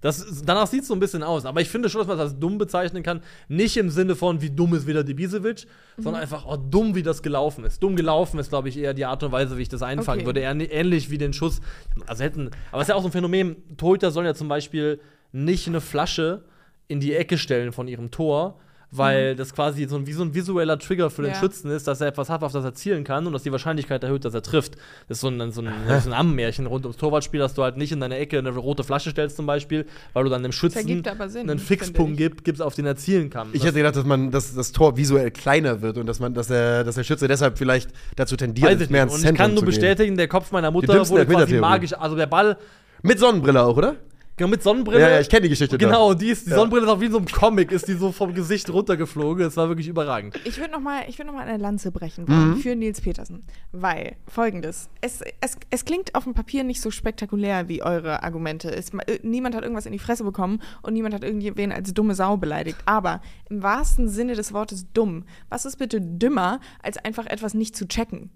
Das, 0.00 0.42
danach 0.44 0.66
sieht 0.66 0.82
es 0.82 0.88
so 0.88 0.94
ein 0.94 1.00
bisschen 1.00 1.22
aus. 1.22 1.44
Aber 1.46 1.60
ich 1.60 1.68
finde 1.68 1.88
schon, 1.88 2.00
dass 2.00 2.08
man 2.08 2.18
das 2.18 2.30
als 2.32 2.38
dumm 2.38 2.58
bezeichnen 2.58 3.02
kann. 3.02 3.22
Nicht 3.48 3.76
im 3.76 3.90
Sinne 3.90 4.14
von, 4.14 4.40
wie 4.42 4.50
dumm 4.50 4.74
ist 4.74 4.86
wieder 4.86 5.06
Ibisevic, 5.06 5.66
sondern 5.98 6.22
einfach, 6.22 6.44
oh, 6.46 6.56
dumm, 6.56 6.94
wie 6.94 7.02
das 7.02 7.22
gelaufen 7.22 7.64
ist. 7.64 7.82
Dumm 7.82 7.96
gelaufen 7.96 8.38
ist, 8.38 8.50
glaube 8.50 8.68
ich, 8.68 8.78
eher 8.78 8.94
die 8.94 9.04
Art 9.04 9.22
und 9.22 9.32
Weise, 9.32 9.56
wie 9.58 9.62
ich 9.62 9.68
das 9.68 9.82
einfangen 9.82 10.20
Okay. 10.20 10.26
würde. 10.26 10.40
Eher, 10.40 10.52
ähnlich 10.72 11.10
wie 11.10 11.18
den 11.18 11.32
Schuss. 11.32 11.60
Also 12.06 12.24
hätten. 12.24 12.50
Aber 12.72 12.82
es 12.82 12.86
ist 12.86 12.90
ja 12.90 12.94
auch 12.94 13.02
so 13.02 13.08
ein 13.08 13.12
Phänomen. 13.12 13.56
Torhüter 13.76 14.10
sollen 14.10 14.26
ja 14.26 14.34
zum 14.34 14.48
Beispiel 14.48 15.00
nicht 15.32 15.66
eine 15.66 15.80
Flasche 15.80 16.44
in 16.88 17.00
die 17.00 17.14
Ecke 17.14 17.38
stellen 17.38 17.72
von 17.72 17.88
ihrem 17.88 18.10
Tor. 18.10 18.58
Weil 18.98 19.36
das 19.36 19.52
quasi 19.54 19.86
so 19.86 19.96
ein, 19.96 20.06
wie 20.06 20.12
so 20.12 20.22
ein 20.22 20.34
visueller 20.34 20.78
Trigger 20.78 21.10
für 21.10 21.22
den 21.22 21.32
Ja. 21.32 21.38
Schützen 21.38 21.70
ist, 21.70 21.86
dass 21.86 22.00
er 22.00 22.08
etwas 22.08 22.28
hat, 22.28 22.42
auf 22.42 22.52
das 22.52 22.64
er 22.64 22.74
zielen 22.74 23.04
kann 23.04 23.26
und 23.26 23.32
dass 23.32 23.42
die 23.42 23.52
Wahrscheinlichkeit 23.52 24.02
erhöht, 24.04 24.24
dass 24.24 24.34
er 24.34 24.42
trifft. 24.42 24.76
Das 25.08 25.18
ist 25.18 25.20
so 25.20 25.28
ein, 25.28 25.52
so 25.52 25.60
ein, 25.62 25.68
so 26.02 26.10
ein 26.10 26.12
Ammenmärchen 26.12 26.66
rund 26.66 26.84
ums 26.84 26.96
Torwartspiel, 26.96 27.40
dass 27.40 27.54
du 27.54 27.62
halt 27.62 27.76
nicht 27.76 27.92
in 27.92 28.00
deine 28.00 28.16
Ecke 28.16 28.38
eine 28.38 28.50
rote 28.50 28.84
Flasche 28.84 29.10
stellst, 29.10 29.36
zum 29.36 29.46
Beispiel, 29.46 29.86
weil 30.12 30.24
du 30.24 30.30
dann 30.30 30.42
dem 30.42 30.52
Schützen 30.52 30.86
Sinn, 30.86 31.50
einen 31.50 31.58
Fixpunkt 31.58 32.12
ich. 32.12 32.16
gibt, 32.18 32.44
gibst, 32.44 32.62
auf 32.62 32.74
den 32.74 32.86
er 32.86 32.96
zielen 32.96 33.30
kann. 33.30 33.48
Ich 33.52 33.60
Das- 33.60 33.68
hätte 33.68 33.78
gedacht, 33.78 33.96
dass 33.96 34.04
man 34.04 34.30
dass 34.30 34.54
das 34.54 34.72
Tor 34.72 34.96
visuell 34.96 35.30
kleiner 35.30 35.82
wird 35.82 35.98
und 35.98 36.06
dass 36.06 36.20
man, 36.20 36.34
dass 36.34 36.48
der, 36.48 36.84
dass 36.84 36.94
der 36.94 37.04
Schütze 37.04 37.28
deshalb 37.28 37.58
vielleicht 37.58 37.90
dazu 38.16 38.36
tendiert, 38.36 38.70
weiß 38.70 38.80
ich 38.80 38.90
mehr 38.90 39.02
ins 39.04 39.12
Und 39.12 39.18
ich 39.20 39.26
Zentrum 39.26 39.36
kann 39.44 39.50
nur 39.52 39.60
zu 39.60 39.66
gehen. 39.66 39.80
bestätigen, 39.80 40.16
der 40.16 40.28
Kopf 40.28 40.52
meiner 40.52 40.70
Mutter 40.70 41.08
wurde 41.08 41.26
quasi 41.26 41.58
magisch, 41.58 41.92
also 41.92 42.16
der 42.16 42.26
Ball 42.26 42.56
Mit 43.02 43.18
Sonnenbrille 43.18 43.62
auch, 43.62 43.76
oder? 43.76 43.96
Genau, 44.36 44.48
mit 44.50 44.62
Sonnenbrille. 44.62 45.00
Ja, 45.00 45.08
ja, 45.10 45.20
ich 45.20 45.28
kenne 45.28 45.42
die 45.42 45.48
Geschichte. 45.48 45.78
Genau, 45.78 46.14
die, 46.14 46.28
ist, 46.30 46.46
die 46.46 46.50
Ja. 46.50 46.56
Sonnenbrille 46.56 46.84
ist 46.86 46.90
auch 46.92 47.00
wie 47.00 47.06
in 47.06 47.12
so 47.12 47.18
einem 47.18 47.26
Comic, 47.26 47.72
ist 47.72 47.88
die 47.88 47.94
so 47.94 48.12
vom 48.12 48.34
Gesicht 48.34 48.70
runtergeflogen. 48.70 49.44
Das 49.44 49.56
war 49.56 49.68
wirklich 49.68 49.88
überragend. 49.88 50.38
Ich 50.44 50.58
würde 50.58 50.72
noch, 50.72 50.80
mal- 50.80 51.04
ich 51.08 51.18
würd 51.18 51.26
noch 51.26 51.34
mal 51.34 51.46
eine 51.46 51.58
Lanze 51.62 51.90
brechen 51.92 52.24
Mhm. 52.26 52.56
für 52.58 52.74
Nils 52.76 53.00
Petersen. 53.00 53.44
Weil, 53.72 54.16
folgendes, 54.28 54.88
es, 55.00 55.20
es, 55.40 55.56
es 55.70 55.84
klingt 55.84 56.14
auf 56.14 56.24
dem 56.24 56.34
Papier 56.34 56.64
nicht 56.64 56.80
so 56.80 56.90
spektakulär 56.90 57.68
wie 57.68 57.82
eure 57.82 58.22
Argumente. 58.22 58.70
Es, 58.74 58.90
äh, 58.90 59.18
niemand 59.22 59.54
hat 59.54 59.62
irgendwas 59.62 59.86
in 59.86 59.92
die 59.92 59.98
Fresse 59.98 60.24
bekommen 60.24 60.60
und 60.82 60.92
niemand 60.92 61.14
hat 61.14 61.24
irgendwen 61.24 61.72
als 61.72 61.92
dumme 61.94 62.14
Sau 62.14 62.36
beleidigt. 62.36 62.78
Aber 62.86 63.20
im 63.50 63.62
wahrsten 63.62 64.08
Sinne 64.08 64.34
des 64.34 64.52
Wortes 64.52 64.86
dumm, 64.92 65.24
was 65.48 65.64
ist 65.64 65.76
bitte 65.78 66.00
dümmer, 66.00 66.60
als 66.82 66.96
einfach 66.98 67.26
etwas 67.26 67.54
nicht 67.54 67.76
zu 67.76 67.86
checken? 67.88 68.30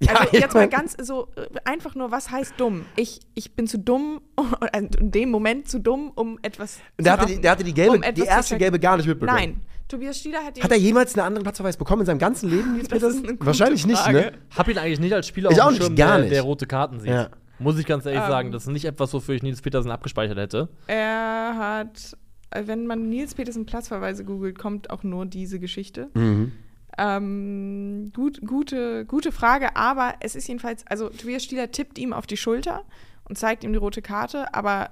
Ja, 0.00 0.12
also 0.14 0.36
jetzt 0.36 0.54
mal 0.54 0.68
ganz 0.68 0.94
so 1.02 1.28
äh, 1.36 1.46
einfach 1.64 1.94
nur, 1.94 2.10
was 2.10 2.30
heißt 2.30 2.54
dumm? 2.58 2.84
Ich, 2.96 3.20
ich 3.34 3.54
bin 3.54 3.66
zu 3.66 3.78
dumm, 3.78 4.20
also 4.72 4.88
in 5.00 5.10
dem 5.10 5.30
Moment 5.30 5.68
zu 5.68 5.80
dumm, 5.80 6.12
um 6.14 6.38
etwas 6.42 6.78
Der 6.98 7.04
zu 7.16 7.20
hatte, 7.22 7.26
die, 7.34 7.40
der 7.40 7.50
hatte 7.52 7.64
die 7.64 7.72
gelbe, 7.72 7.96
um 7.96 8.02
die 8.14 8.20
erste 8.22 8.58
gelbe 8.58 8.78
gar 8.78 8.96
nicht 8.98 9.06
mitbekommen. 9.06 9.38
Nein, 9.38 9.60
Tobias 9.88 10.18
Stieler 10.18 10.44
hat, 10.44 10.62
Hat 10.62 10.70
er 10.70 10.76
jemals 10.76 11.14
einen 11.14 11.26
anderen 11.26 11.44
Platzverweis 11.44 11.76
bekommen 11.76 12.00
in 12.02 12.06
seinem 12.06 12.18
ganzen 12.18 12.50
Leben, 12.50 12.74
Nils 12.74 12.88
Das 12.88 12.98
Petersen? 13.00 13.38
Wahrscheinlich 13.40 13.86
nicht, 13.86 13.98
Frage. 13.98 14.18
ne? 14.18 14.32
Hab 14.54 14.68
ihn 14.68 14.76
eigentlich 14.78 15.00
nicht 15.00 15.14
als 15.14 15.28
Spieler 15.28 15.50
Ich 15.50 15.60
auf 15.60 15.66
auch 15.66 15.70
dem 15.70 15.74
nicht, 15.74 15.82
Schirm, 15.84 15.96
gar 15.96 16.12
der, 16.16 16.18
nicht. 16.24 16.32
der 16.32 16.42
rote 16.42 16.66
Karten 16.66 17.00
sieht. 17.00 17.10
Ja. 17.10 17.28
Muss 17.58 17.78
ich 17.78 17.86
ganz 17.86 18.04
ehrlich 18.04 18.20
Ähm. 18.20 18.28
sagen, 18.28 18.52
das 18.52 18.64
ist 18.64 18.72
nicht 18.72 18.84
etwas, 18.84 19.14
wofür 19.14 19.34
ich 19.34 19.42
Nils 19.42 19.62
Petersen 19.62 19.90
abgespeichert 19.90 20.36
hätte. 20.36 20.68
Er 20.88 21.56
hat, 21.56 22.16
wenn 22.54 22.86
man 22.86 23.08
Nils 23.08 23.34
Petersen 23.34 23.64
Platzverweise 23.64 24.24
googelt, 24.26 24.58
kommt 24.58 24.90
auch 24.90 25.02
nur 25.04 25.24
diese 25.24 25.58
Geschichte. 25.58 26.10
Mhm. 26.14 26.52
Ähm, 26.98 28.10
gut, 28.14 28.40
gute, 28.46 29.04
gute 29.04 29.32
Frage, 29.32 29.76
aber 29.76 30.14
es 30.20 30.34
ist 30.34 30.48
jedenfalls, 30.48 30.86
also 30.86 31.08
Tobias 31.10 31.44
Stieler 31.44 31.70
tippt 31.70 31.98
ihm 31.98 32.12
auf 32.12 32.26
die 32.26 32.36
Schulter 32.36 32.82
und 33.28 33.36
zeigt 33.36 33.64
ihm 33.64 33.72
die 33.72 33.78
rote 33.78 34.00
Karte, 34.02 34.52
aber 34.54 34.90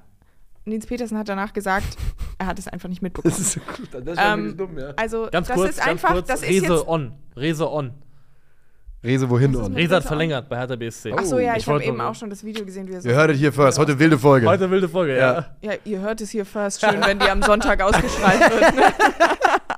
Nils 0.67 0.87
Petersen 0.87 1.17
hat 1.19 1.29
danach 1.29 1.53
gesagt, 1.53 1.97
er 2.39 2.47
hat 2.47 2.59
es 2.59 2.69
einfach 2.69 2.89
nicht 2.89 3.03
mitbekommen. 3.03 3.35
Das 3.37 3.41
ist 3.41 3.53
so 3.53 3.61
gut. 3.61 3.89
Das 3.93 4.03
ist 4.17 4.23
Ähm, 4.23 4.57
dumm, 4.57 4.79
ja. 4.79 4.93
Also, 4.97 5.29
Ganz 5.31 5.49
das 5.49 5.57
kurz, 5.57 5.71
ist 5.71 5.77
ganz 5.79 5.89
einfach, 5.91 6.13
kurz. 6.13 6.27
das 6.29 6.43
ist 6.43 6.49
Rese 6.49 6.75
jetzt. 6.75 6.89
on. 6.89 7.13
Rese 7.37 7.71
on. 7.71 7.93
Rese 9.03 9.29
wohin 9.29 9.53
ist 9.53 9.61
on? 9.61 9.75
Rese 9.75 9.97
hat 9.97 10.05
verlängert 10.05 10.49
bei 10.49 10.57
Hertha 10.57 10.77
BSC. 10.77 11.13
Ach 11.15 11.23
so, 11.25 11.39
ja, 11.39 11.53
Oh, 11.53 11.57
ich, 11.57 11.63
ich 11.63 11.69
habe 11.69 11.85
eben 11.85 12.01
auch 12.01 12.15
schon 12.15 12.31
das 12.31 12.43
Video 12.43 12.65
gesehen, 12.65 12.89
wie 12.89 12.95
er 12.95 13.03
so. 13.03 13.09
Ihr 13.11 13.15
hörtet 13.15 13.37
hier 13.37 13.53
first. 13.53 13.79
Heute 13.79 13.99
wilde 13.99 14.19
Folge. 14.19 14.47
Heute 14.47 14.71
wilde 14.71 14.89
Folge, 14.89 15.17
ja. 15.19 15.33
Ja. 15.61 15.73
Ja, 15.73 15.79
ihr 15.85 16.01
hört 16.01 16.23
es 16.23 16.31
hier 16.31 16.47
first. 16.47 16.81
Schön, 16.81 17.03
wenn 17.05 17.19
die 17.19 17.29
am 17.29 17.43
Sonntag 17.43 17.81
ausgestrahlt 17.83 18.41
wird. 18.41 18.75
Ne? 18.75 18.83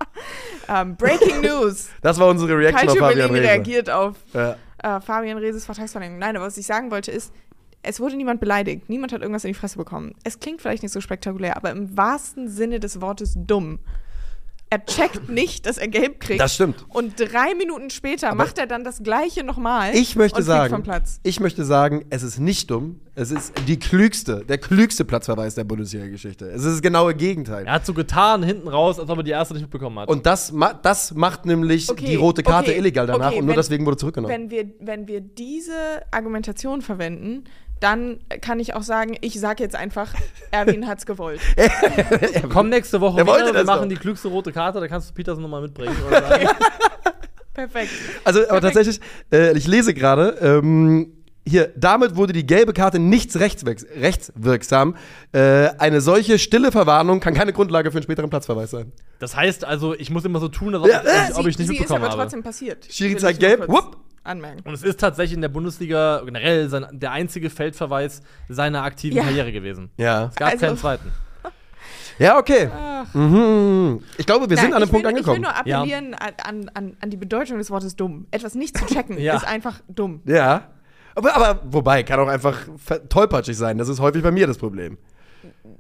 ähm, 0.69 0.97
Breaking 0.97 1.41
News. 1.43 1.89
Das 2.03 2.19
war 2.19 2.29
unsere 2.29 2.57
Reaction 2.57 2.89
auf 2.89 2.95
Calcio 2.97 3.01
Fabian 3.03 3.29
Berlin 3.29 3.37
Rese. 3.43 3.49
reagiert 3.55 3.91
auf 3.91 4.15
Ja. 4.33 4.57
äh, 4.83 5.01
Fabian 5.01 5.39
Reses 5.39 5.65
Vertragsverlängerung. 5.65 6.19
Nein, 6.19 6.37
aber 6.37 6.47
was 6.47 6.57
ich 6.59 6.67
sagen 6.67 6.91
wollte 6.91 7.11
ist, 7.11 7.33
es 7.83 8.01
wurde 8.01 8.17
niemand 8.17 8.41
beleidigt. 8.41 8.89
Niemand 8.89 9.13
hat 9.13 9.21
irgendwas 9.23 9.45
in 9.45 9.49
die 9.53 9.55
Fresse 9.59 9.77
bekommen. 9.79 10.15
Es 10.25 10.41
klingt 10.41 10.61
vielleicht 10.61 10.83
nicht 10.83 10.93
so 10.93 11.01
spektakulär, 11.01 11.57
aber 11.57 11.71
im 11.71 11.97
wahrsten 11.97 12.49
Sinne 12.49 12.81
des 12.81 13.01
Wortes 13.01 13.35
dumm. 13.37 13.79
Er 14.69 14.85
checkt 14.85 15.29
nicht, 15.29 15.65
dass 15.67 15.79
er 15.79 15.87
gelb 15.87 16.19
kriegt. 16.19 16.41
Das 16.41 16.55
stimmt. 16.55 16.85
Und 16.89 17.15
drei 17.21 17.55
Minuten 17.55 17.89
später 17.89 18.29
Aber 18.31 18.37
macht 18.45 18.59
er 18.59 18.67
dann 18.67 18.83
das 18.83 19.01
Gleiche 19.03 19.45
nochmal. 19.45 19.95
Ich 19.95 20.17
möchte 20.17 20.43
sagen, 20.43 20.75
vom 20.75 20.83
Platz. 20.83 21.21
ich 21.23 21.39
möchte 21.39 21.65
sagen, 21.65 22.05
es 22.11 22.25
ist 22.25 22.41
nicht 22.41 22.69
dumm. 22.71 23.01
Es 23.15 23.31
ist 23.31 23.53
die 23.69 23.79
klügste, 23.79 24.45
der 24.45 24.59
klügste 24.59 25.05
Platzverweis 25.05 25.55
der 25.55 25.65
Bundesliga-Geschichte. 25.65 26.51
Es 26.51 26.65
ist 26.65 26.75
das 26.75 26.83
genaue 26.83 27.15
Gegenteil. 27.15 27.65
Er 27.65 27.75
hat 27.75 27.87
so 27.87 27.95
getan, 27.95 28.43
hinten 28.43 28.67
raus, 28.69 28.99
als 28.99 29.09
ob 29.09 29.19
er 29.19 29.23
die 29.23 29.31
erste 29.31 29.55
nicht 29.55 29.63
mitbekommen 29.63 30.01
hat. 30.01 30.09
Und 30.09 30.27
das, 30.27 30.51
ma 30.53 30.75
das 30.75 31.15
macht 31.15 31.47
nämlich 31.47 31.89
Okay, 31.89 32.05
die 32.05 32.17
rote 32.17 32.43
Karte 32.43 32.71
okay, 32.73 32.79
illegal 32.81 33.07
danach 33.07 33.29
okay, 33.29 33.39
und 33.39 33.45
nur 33.47 33.53
wenn- 33.55 33.57
deswegen 33.61 33.87
wurde 33.87 33.97
zurückgenommen. 33.99 34.35
Wenn 34.35 34.51
wir, 34.51 34.69
wenn 34.81 35.07
wir 35.07 35.21
diese 35.21 35.73
Argumentation 36.11 36.83
verwenden, 36.83 37.45
dann 37.81 38.21
kann 38.41 38.59
ich 38.61 38.75
auch 38.75 38.83
sagen, 38.83 39.17
ich 39.21 39.39
sage 39.39 39.63
jetzt 39.63 39.77
einfach, 39.77 40.13
Erwin 40.51 40.87
hat's 40.87 41.07
gewollt. 41.07 41.41
Komm 42.53 42.69
nächste 42.71 43.01
Woche 43.01 43.19
Er 43.21 43.27
wieder, 43.27 43.55
wir 43.55 43.65
machen 43.65 43.83
doch. 43.83 43.89
die 43.89 43.97
klügste 43.97 44.29
rote 44.29 44.53
Karte, 44.53 44.81
da 44.81 44.89
kannst 44.89 45.11
du 45.11 45.15
Petersen 45.15 45.43
nochmal 45.43 45.63
mitbringen. 45.63 45.95
Perfekt. 47.55 47.91
Also, 48.25 48.49
aber 48.49 48.61
tatsächlich, 48.61 49.01
äh, 49.33 49.57
ich 49.57 49.67
lese 49.67 49.95
gerade, 49.95 50.37
ähm, 50.43 51.13
hier, 51.49 51.73
damit 51.77 52.17
wurde 52.17 52.33
die 52.33 52.45
gelbe 52.45 52.73
Karte 52.73 52.99
nichts 52.99 53.39
rechtswirks 53.39 53.87
rechtswirksam. 53.99 54.97
Äh, 55.33 55.69
eine 55.79 56.01
solche 56.01 56.39
stille 56.39 56.73
Verwarnung 56.73 57.21
kann 57.21 57.35
keine 57.35 57.53
Grundlage 57.53 57.91
für 57.93 57.99
einen 57.99 58.03
späteren 58.03 58.29
Platzverweis 58.31 58.73
sein. 58.73 58.93
Das 59.21 59.37
heißt 59.37 59.65
also, 59.65 59.95
ich 59.95 60.11
muss 60.11 60.25
immer 60.25 60.41
so 60.41 60.49
tun, 60.49 60.75
als 60.75 60.83
ob, 60.83 60.91
Ja, 60.91 61.03
ich, 61.03 61.09
als 61.09 61.31
äh, 61.31 61.41
ob 61.41 61.47
ich 61.47 61.57
nicht 61.57 61.57
sie 61.57 61.63
ist 61.63 61.69
mitbekommen 61.81 62.03
aber 62.03 62.13
habe. 62.13 62.23
trotzdem 62.23 62.43
passiert. 62.43 62.87
Schiri 62.91 63.17
zeigt 63.17 63.39
gelb, 63.39 63.69
wupp. 63.69 63.97
Anmerken. 64.27 64.61
Und 64.67 64.75
es 64.75 64.83
ist 64.83 65.01
tatsächlich 65.01 65.35
in 65.35 65.41
der 65.43 65.49
Bundesliga 65.49 66.23
generell 66.25 66.69
sein, 66.69 66.87
der 66.93 67.13
einzige 67.13 67.49
Feldverweis 67.51 68.23
seiner 68.49 68.83
aktiven 68.83 69.17
Ja. 69.17 69.23
Karriere 69.25 69.53
gewesen. 69.53 69.91
Ja. 69.97 70.27
Es 70.27 70.37
gab 70.37 70.53
Also- 70.53 70.67
keinen 70.67 70.77
zweiten. 70.79 71.13
Ja, 72.19 72.39
okay. 72.39 72.71
Mhm. 73.13 74.01
Ich 74.17 74.25
glaube, 74.25 74.49
wir 74.49 74.57
sind 74.57 74.71
Nein, 74.71 74.75
an 74.77 74.83
einem 74.83 74.91
Punkt 74.91 75.05
will, 75.05 75.11
angekommen. 75.11 75.43
Ich 75.45 75.49
will 75.49 75.53
nur 75.53 75.83
appellieren 75.83 76.15
an, 76.15 76.71
an, 76.73 76.97
an 76.99 77.11
die 77.11 77.19
Bedeutung 77.19 77.59
des 77.59 77.71
Wortes 77.71 77.95
dumm. 77.95 78.27
Etwas 78.31 78.55
nicht 78.55 78.77
zu 78.79 78.87
checken 78.87 79.19
Ja. 79.21 79.37
ist 79.37 79.47
einfach 79.47 79.81
dumm. 79.87 80.23
Ja. 80.25 80.63
Aber, 81.15 81.35
aber 81.37 81.61
wobei, 81.67 82.03
kann 82.05 82.19
auch 82.21 82.29
einfach 82.29 82.57
tollpatschig 83.11 83.57
sein. 83.57 83.77
Das 83.77 83.89
ist 83.89 84.01
häufig 84.01 84.23
bei 84.23 84.31
mir 84.31 84.47
das 84.47 84.57
Problem. 84.57 84.97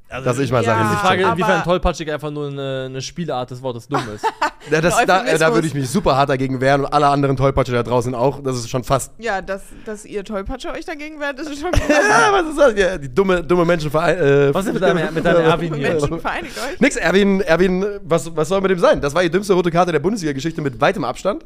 Also, 0.08 0.24
Dass 0.24 0.38
ich 0.38 0.52
mal 0.52 0.62
Ja, 0.62 0.76
die 0.84 0.88
nicht 0.90 1.00
Frage, 1.00 1.22
inwiefern 1.24 1.64
tollpatschig 1.64 2.12
einfach 2.12 2.30
nur 2.30 2.46
eine, 2.48 2.84
eine 2.88 3.02
Spielart 3.02 3.50
des 3.50 3.60
Wortes 3.60 3.88
dumm 3.88 4.02
ist. 4.14 4.24
Ja, 4.68 4.80
das, 4.80 4.96
da, 5.06 5.22
da 5.22 5.54
würde 5.54 5.68
ich 5.68 5.74
mich 5.74 5.88
super 5.88 6.16
hart 6.16 6.28
dagegen 6.28 6.60
wehren 6.60 6.80
und 6.80 6.92
alle 6.92 7.06
anderen 7.06 7.36
Tollpatsche 7.36 7.70
da 7.70 7.84
draußen 7.84 8.16
auch. 8.16 8.42
Das 8.42 8.56
ist 8.56 8.68
schon 8.68 8.82
fast. 8.82 9.12
Ja, 9.18 9.40
dass, 9.40 9.62
dass 9.84 10.04
ihr 10.04 10.24
Tollpatsche 10.24 10.72
euch 10.72 10.84
dagegen 10.84 11.20
wehrt, 11.20 11.38
ist 11.38 11.60
schon 11.60 11.70
Ja, 11.88 12.32
was 12.32 12.48
ist 12.50 12.58
das? 12.58 12.74
Ja, 12.76 12.98
die 12.98 13.08
dumme, 13.14 13.44
dumme 13.44 13.64
Menschen 13.64 13.92
verein, 13.92 14.18
äh, 14.18 14.52
Was 14.52 14.66
ist 14.66 14.72
mit 14.72 14.82
deinem- 14.82 15.14
mit 15.14 15.24
deinem 15.24 15.42
Erwin 15.44 15.72
hier? 15.72 15.90
Menschen 15.90 16.18
vereinigt 16.18 16.56
euch. 16.58 16.80
Nix, 16.80 16.96
Erwin, 16.96 17.42
Erwin, 17.42 17.86
was, 18.02 18.34
was 18.34 18.48
soll 18.48 18.60
mit 18.60 18.72
dem 18.72 18.80
sein? 18.80 19.00
Das 19.00 19.14
war 19.14 19.22
die 19.22 19.30
dümmste 19.30 19.52
rote 19.54 19.70
Karte 19.70 19.92
der 19.92 20.00
Bundesliga-Geschichte 20.00 20.60
mit 20.60 20.80
weitem 20.80 21.04
Abstand. 21.04 21.44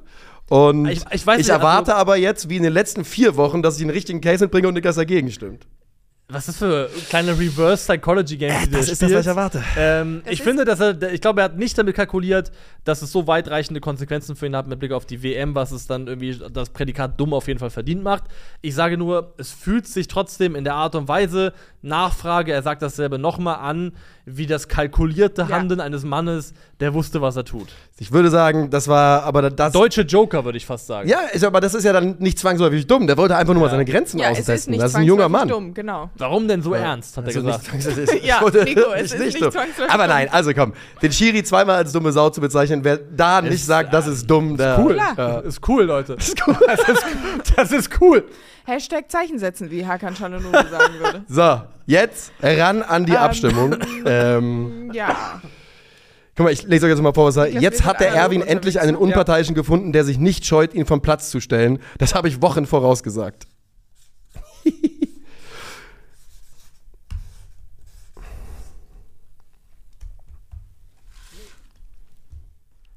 Und 0.49 0.87
Ich- 0.89 1.03
ich 1.11 1.27
weiß 1.27 1.37
nicht, 1.37 1.51
erwarte 1.51 1.93
also- 1.93 2.01
aber 2.01 2.17
jetzt, 2.17 2.49
wie 2.49 2.57
in 2.57 2.63
den 2.63 2.73
letzten 2.73 3.05
vier 3.05 3.37
Wochen, 3.37 3.61
dass 3.61 3.77
ich 3.77 3.83
einen 3.83 3.91
richtigen 3.91 4.23
Case 4.23 4.43
mitbringe 4.43 4.67
und 4.69 4.73
Niklas 4.73 4.97
dagegen 4.97 5.31
stimmt. 5.31 5.67
Was 6.33 6.49
ist 6.49 6.59
für 6.59 6.89
kleine 7.09 7.39
Reverse 7.39 7.85
Psychology 7.85 8.37
Games, 8.37 8.65
die 8.65 8.71
du 8.71 8.77
das 8.77 8.89
ist 8.89 9.03
das, 9.03 9.13
was 9.13 9.21
ich 9.21 9.27
erwarte. 9.27 9.65
Ähm, 9.77 10.23
ich 10.29 10.43
finde, 10.43 10.65
dass 10.65 10.79
er, 10.81 11.13
ich 11.13 11.21
glaube, 11.21 11.41
er 11.41 11.45
hat 11.45 11.57
nicht 11.57 11.77
damit 11.77 11.97
kalkuliert, 11.97 12.53
dass 12.85 13.03
es 13.03 13.11
so 13.11 13.27
weitreichende 13.27 13.81
Konsequenzen 13.81 14.37
für 14.37 14.47
ihn 14.47 14.55
hat 14.55 14.69
mit 14.69 14.79
Blick 14.79 14.93
auf 14.93 15.07
die 15.07 15.23
WM, 15.23 15.55
was 15.55 15.73
es 15.73 15.87
dann 15.87 16.07
irgendwie 16.07 16.39
das 16.53 16.71
Prädikat 16.71 17.19
dumm 17.19 17.35
auf 17.35 17.49
jeden 17.49 17.59
Fall 17.59 17.71
verdient 17.71 18.03
macht. 18.03 18.25
Ich 18.61 18.75
sage 18.75 18.97
nur, 18.97 19.35
es 19.39 19.51
fühlt 19.51 19.87
sich 19.87 20.07
trotzdem 20.09 20.55
in 20.55 20.65
der 20.65 20.75
Art 20.75 20.95
und 20.95 21.09
Weise 21.09 21.53
Nachfrage, 21.83 22.53
er 22.53 22.63
sagt 22.63 22.83
dasselbe 22.83 23.19
nochmal 23.19 23.57
an, 23.57 23.93
wie 24.37 24.47
das 24.47 24.69
kalkulierte 24.69 25.43
Ja. 25.43 25.49
Handeln 25.57 25.81
eines 25.81 26.05
Mannes, 26.05 26.55
der 26.81 26.95
wusste, 26.95 27.21
was 27.21 27.37
er 27.37 27.45
tut. 27.45 27.69
Ich 27.99 28.13
würde 28.13 28.31
sagen, 28.31 28.71
das 28.71 28.89
war 28.89 29.25
aber 29.25 29.51
das. 29.51 29.73
Deutsche 29.73 30.03
Joker, 30.03 30.45
würde 30.45 30.57
ich 30.59 30.65
fast 30.67 30.87
sagen. 30.87 31.09
ja, 31.09 31.21
ist, 31.33 31.45
aber 31.45 31.61
das 31.61 31.75
ist 31.75 31.85
ja 31.85 31.93
dann 31.93 32.17
nicht 32.19 32.39
zwangsläufig 32.39 32.87
dumm. 32.87 33.07
Der 33.07 33.17
wollte 33.17 33.37
einfach 33.37 33.53
nur 33.53 33.61
mal 33.61 33.67
Ja. 33.67 33.73
seine 33.73 33.85
Grenzen 33.85 34.19
Ja, 34.19 34.27
es 34.31 34.39
ist 34.39 34.45
austesten. 34.45 34.71
nicht 34.73 34.83
das 34.83 34.93
ist 34.93 34.97
ein 34.97 35.03
junger 35.05 35.29
Mann. 35.29 35.49
dumm, 35.49 35.75
genau. 35.75 36.11
Warum 36.17 36.49
denn 36.49 36.63
so 36.63 36.73
ernst, 36.75 37.17
hat 37.17 37.25
er 37.25 37.29
Also 37.29 37.43
gesagt. 37.43 37.73
nicht, 37.99 38.15
ich 38.15 38.25
Ja, 38.27 38.41
wollte- 38.41 38.65
Nico, 38.65 38.93
es 38.95 39.13
ist 39.13 39.19
nicht 39.19 39.41
dumm. 39.43 39.51
zwangsläufig 39.51 39.93
Aber 39.93 40.07
nein, 40.07 40.29
also 40.31 40.53
komm, 40.55 40.73
den 41.03 41.13
Schiri 41.13 41.43
zweimal 41.43 41.77
als 41.77 41.93
dumme 41.93 42.13
Sau 42.13 42.31
zu 42.31 42.41
bezeichnen, 42.41 42.85
wer 42.85 42.97
da 42.99 43.43
nicht 43.43 43.65
sagt, 43.65 43.93
das 43.93 44.07
ist 44.07 44.27
dumm, 44.31 44.57
der. 44.57 44.79
Cool. 44.79 44.95
Klar. 44.95 45.15
Ja. 45.19 45.39
Ist 45.41 45.67
cool, 45.69 45.85
Leute. 45.85 46.15
Ist 46.15 46.37
cool. 46.47 46.57
Das 46.67 46.81
ist, 46.89 47.05
das 47.57 47.73
ist 47.73 48.01
cool. 48.01 48.25
Hashtag 48.67 49.11
Zeichen 49.11 49.39
setzen, 49.39 49.71
wie 49.71 49.87
Hakan 49.87 50.15
Çalhanoğlu 50.15 50.69
sagen 50.71 50.95
würde. 51.01 51.25
So, 51.29 51.61
jetzt 51.87 52.33
ran 52.43 52.83
an 52.83 53.07
die 53.07 53.13
Ähm. 53.13 53.19
Abstimmung. 53.19 53.77
ähm, 54.07 54.91
Ja. 54.95 55.41
guck 56.37 56.45
mal, 56.45 56.53
ich 56.53 56.63
lese 56.65 56.87
euch 56.87 56.91
jetzt 56.91 57.03
mal 57.03 57.13
vor, 57.13 57.27
was 57.27 57.37
er 57.37 57.49
Ja, 57.49 57.61
Jetzt 57.61 57.85
hat 57.85 58.01
der 58.01 58.13
Erwin 58.13 58.43
endlich 58.43 58.81
einen 58.81 58.93
ne? 58.93 58.99
Unparteiischen 58.99 59.55
gefunden, 59.55 59.93
der 59.93 60.05
sich 60.05 60.19
nicht 60.19 60.47
scheut, 60.47 60.75
ihn 60.75 60.87
vom 60.87 61.01
Platz 61.03 61.31
zu 61.31 61.41
stellen. 61.41 61.79
Das 61.99 62.15
habe 62.15 62.29
ich 62.29 62.41
Wochen 62.43 62.67
vorausgesagt. 62.67 63.47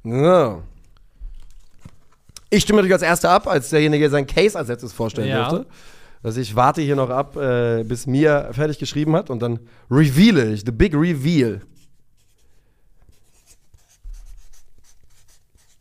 So. 0.04 0.63
Ich 2.54 2.62
stimme 2.63 2.78
natürlich 2.78 2.94
als 2.94 3.02
Erster 3.02 3.32
ab, 3.32 3.48
als 3.48 3.70
derjenige, 3.72 4.04
der 4.04 4.12
seinen 4.12 4.28
Case 4.28 4.58
als 4.58 4.68
letztes 4.68 4.94
vorstellen 4.94 5.28
Ja. 5.28 5.50
durfte. 5.50 5.68
Also 6.22 6.39
ich 6.39 6.56
warte 6.56 6.82
hier 6.82 6.96
noch 6.96 7.10
ab, 7.10 7.36
äh, 7.36 7.84
bis 7.84 8.06
Mia 8.06 8.54
fertig 8.54 8.78
geschrieben 8.78 9.16
hat 9.16 9.30
und 9.32 9.42
dann 9.42 9.60
reveale 9.89 10.54
ich, 10.54 10.62
the 10.63 10.72
big 10.72 10.94
reveal. 10.94 11.62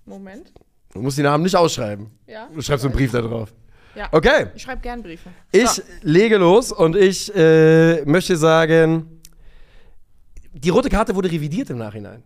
Moment. 0.06 0.50
Du 0.92 1.00
musst 1.00 1.18
die 1.18 1.22
Namen 1.22 1.44
nicht 1.44 1.54
ausschreiben. 1.56 2.10
Ja. 2.26 2.48
Du 2.52 2.60
schreibst 2.60 2.84
einen 2.84 2.94
Brief 2.94 3.12
da 3.12 3.20
drauf. 3.20 3.52
Ja. 3.94 4.08
Okay, 4.10 4.46
Ich 4.54 4.62
schreibe 4.62 4.80
gern 4.80 5.02
Briefe. 5.02 5.28
ich 5.52 5.68
So. 5.68 5.82
lege 6.00 6.38
los 6.38 6.72
und 6.72 6.96
ich 6.96 7.34
äh, 7.36 8.02
möchte 8.06 8.36
sagen, 8.36 9.20
die 10.54 10.70
rote 10.70 10.88
Karte 10.88 11.14
wurde 11.14 11.30
revidiert 11.30 11.68
im 11.70 11.78
Nachhinein. 11.78 12.22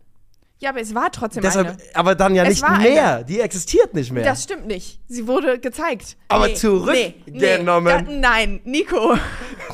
Ja, 0.58 0.70
aber 0.70 0.80
es 0.80 0.94
war 0.94 1.12
trotzdem 1.12 1.42
Deshalb, 1.42 1.68
eine. 1.68 1.76
aber 1.92 2.14
dann 2.14 2.34
ja 2.34 2.42
Es 2.44 2.62
nicht 2.62 2.78
mehr. 2.80 3.22
Die 3.24 3.40
existiert 3.40 3.92
nicht 3.92 4.10
mehr. 4.10 4.24
Das 4.24 4.44
stimmt 4.44 4.66
nicht. 4.66 5.00
Sie 5.06 5.26
wurde 5.26 5.58
gezeigt. 5.58 6.16
Aber 6.28 6.54
zurückgenommen. 6.54 8.06
da, 8.06 8.10
nein, 8.10 8.60
Nico. 8.64 9.18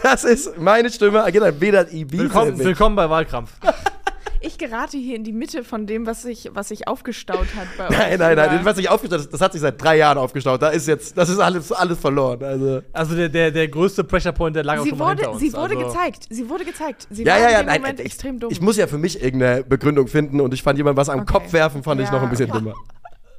Das 0.03 0.25
ist 0.25 0.59
meine 0.59 0.91
Stimme. 0.91 1.25
Genau, 1.31 1.49
weder 1.61 1.93
IB 1.93 2.19
Willkommen, 2.19 2.59
willkommen 2.59 2.97
bei 2.97 3.09
Wahlkampf. 3.09 3.53
Ich 4.45 4.59
gerate 4.59 4.97
hier 4.97 5.17
in 5.17 5.25
die 5.25 5.33
Mitte 5.33 5.63
von 5.65 5.87
dem, 5.87 6.05
was 6.07 6.23
sich, 6.23 6.51
was 6.53 6.69
sich 6.69 6.89
aufgestaut 6.89 7.47
hat 7.57 7.69
bei 7.79 7.87
uns. 7.89 7.97
Nein, 7.97 8.19
nein, 8.19 8.37
nein. 8.37 8.65
Was 8.65 8.77
sich 8.77 8.89
aufgestaut 8.91 9.21
hat, 9.21 9.33
das 9.33 9.41
hat 9.41 9.53
sich 9.53 9.61
seit 9.61 9.81
drei 9.83 9.97
Jahren 9.99 10.19
aufgestaut. 10.19 10.61
Da 10.61 10.69
ist 10.71 10.89
jetzt, 10.89 11.17
das 11.17 11.29
ist 11.29 11.39
alles, 11.39 11.71
alles 11.73 11.99
verloren. 11.99 12.43
Also. 12.43 12.83
Also 12.93 13.15
der, 13.17 13.29
der, 13.29 13.51
der 13.51 13.69
größte 13.69 14.05
Pressure 14.05 14.33
Point, 14.33 14.57
der 14.57 14.65
lag 14.65 14.79
auch 14.79 14.83
Sie 14.85 14.91
schon 14.91 14.99
mal 14.99 15.11
hinter 15.11 15.25
wurde, 15.27 15.33
uns. 15.35 15.41
sie 15.41 15.53
wurde 15.53 15.77
also, 15.77 15.87
gezeigt. 15.87 16.27
Sie 16.31 16.49
wurde 16.49 16.65
gezeigt. 16.65 17.07
Sie 17.11 17.23
Ja, 17.25 17.35
war 17.35 17.41
ja, 17.41 17.47
in 17.47 17.53
ja, 17.53 17.61
dem 17.63 17.67
nein, 17.67 17.81
Moment 17.83 18.01
ich, 18.01 18.07
extrem 18.07 18.39
dumm. 18.41 18.51
ich 18.51 18.61
muss 18.61 18.77
ja 18.77 18.87
für 18.87 18.99
mich 18.99 19.23
irgendeine 19.23 19.63
Begründung 19.65 20.09
finden 20.09 20.41
und 20.41 20.53
ich 20.53 20.63
fand 20.63 20.77
jemand 20.79 20.97
was 20.97 21.09
am 21.09 21.21
Okay. 21.21 21.33
Kopf 21.33 21.53
werfen, 21.53 21.83
fand 21.83 22.01
ich 22.01 22.07
Ja, 22.09 22.13
noch 22.15 22.23
ein 22.23 22.31
bisschen 22.31 22.51
okay. 22.51 22.59
dümmer. 22.61 22.75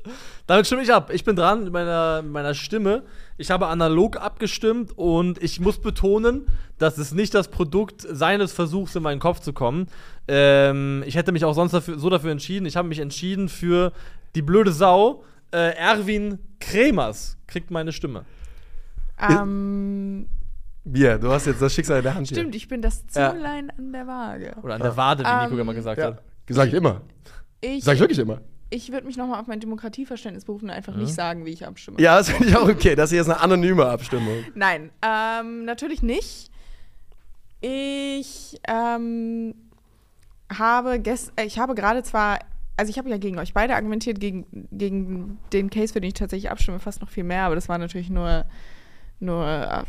Damit 0.45 0.67
stimme 0.67 0.81
ich 0.83 0.93
ab. 0.93 1.09
Ich 1.13 1.23
bin 1.23 1.35
dran 1.37 1.63
mit 1.63 1.71
meiner, 1.73 2.21
meiner 2.21 2.53
Stimme. 2.53 3.03
Ich 3.37 3.49
habe 3.49 3.67
analog 3.67 4.17
abgestimmt 4.17 4.91
und 4.97 5.41
ich 5.41 5.59
muss 5.61 5.79
betonen, 5.79 6.47
dass 6.77 6.97
es 6.97 7.13
nicht 7.13 7.33
das 7.33 7.47
Produkt 7.47 8.01
seines 8.01 8.51
Versuchs 8.51 8.93
in 8.95 9.03
meinen 9.03 9.19
Kopf 9.21 9.39
zu 9.39 9.53
kommen. 9.53 9.87
Ähm, 10.27 11.01
ich 11.05 11.15
hätte 11.15 11.31
mich 11.31 11.45
auch 11.45 11.53
sonst 11.53 11.71
dafür, 11.71 11.97
so 11.97 12.09
dafür 12.09 12.31
entschieden. 12.31 12.65
Ich 12.65 12.75
habe 12.75 12.87
mich 12.89 12.99
entschieden 12.99 13.47
für 13.47 13.93
die 14.35 14.41
blöde 14.41 14.73
Sau. 14.73 15.23
Äh, 15.51 15.75
Erwin 15.77 16.39
Kremers 16.59 17.37
kriegt 17.47 17.71
meine 17.71 17.93
Stimme. 17.93 18.25
ähm, 19.19 20.27
Bier, 20.83 21.17
du 21.17 21.31
hast 21.31 21.45
jetzt 21.45 21.61
das 21.61 21.73
Schicksal 21.73 21.97
in 21.99 22.03
der 22.03 22.15
Hand 22.15 22.27
stimmt, 22.27 22.53
ich 22.55 22.67
bin 22.67 22.81
das 22.81 23.05
Ja. 23.15 23.31
Zünglein 23.31 23.69
an 23.77 23.93
der 23.93 24.05
Waage. 24.07 24.53
Oder 24.61 24.73
an 24.75 24.81
der 24.81 24.97
Wade, 24.97 25.23
wie 25.23 25.43
Nico 25.43 25.53
Ähm, 25.53 25.59
immer 25.59 25.73
gesagt 25.73 25.97
hier. 25.97 26.07
hat. 26.07 26.23
Ja. 26.49 26.55
Sag 26.55 26.67
ich 26.67 26.73
immer. 26.73 27.01
Ich, 27.61 27.83
Sag 27.83 27.93
ich 27.95 27.99
wirklich 28.01 28.19
immer. 28.19 28.41
Ich 28.73 28.91
würde 28.91 29.05
mich 29.05 29.17
nochmal 29.17 29.39
auf 29.39 29.47
mein 29.47 29.59
Demokratieverständnis 29.59 30.45
berufen 30.45 30.65
und 30.65 30.71
einfach 30.71 30.95
nicht 30.95 31.13
sagen, 31.13 31.45
wie 31.45 31.51
ich 31.51 31.65
abstimme. 31.65 32.01
Ja, 32.01 32.17
das 32.17 32.29
finde 32.29 32.47
ich 32.49 32.55
auch 32.57 32.67
okay. 32.67 32.95
Das 32.95 33.11
hier 33.11 33.21
ist 33.21 33.29
eine 33.29 33.39
anonyme 33.39 33.85
Abstimmung. 33.85 34.43
Nein, 34.55 34.89
ähm, 35.01 35.65
natürlich 35.65 36.01
nicht. 36.01 36.49
Ich 37.61 38.59
ähm, 38.67 39.53
habe 40.51 40.99
gest 40.99 41.31
äh, 41.37 41.45
ich 41.45 41.59
habe 41.59 41.75
gerade 41.75 42.03
zwar, 42.03 42.39
also 42.75 42.89
ich 42.89 42.97
habe 42.97 43.09
ja 43.09 43.17
gegen 43.17 43.39
euch 43.39 43.53
beide 43.53 43.75
argumentiert, 43.75 44.19
gegen, 44.19 44.67
gegen 44.71 45.39
den 45.53 45.69
Case, 45.69 45.93
für 45.93 46.01
den 46.01 46.09
ich 46.09 46.13
tatsächlich 46.15 46.51
abstimme, 46.51 46.79
fast 46.79 47.01
noch 47.01 47.09
viel 47.09 47.23
mehr, 47.23 47.43
aber 47.43 47.55
das 47.55 47.69
war 47.69 47.77
natürlich 47.77 48.09
nur, 48.09 48.45
nur 49.19 49.45
äh, 49.47 49.83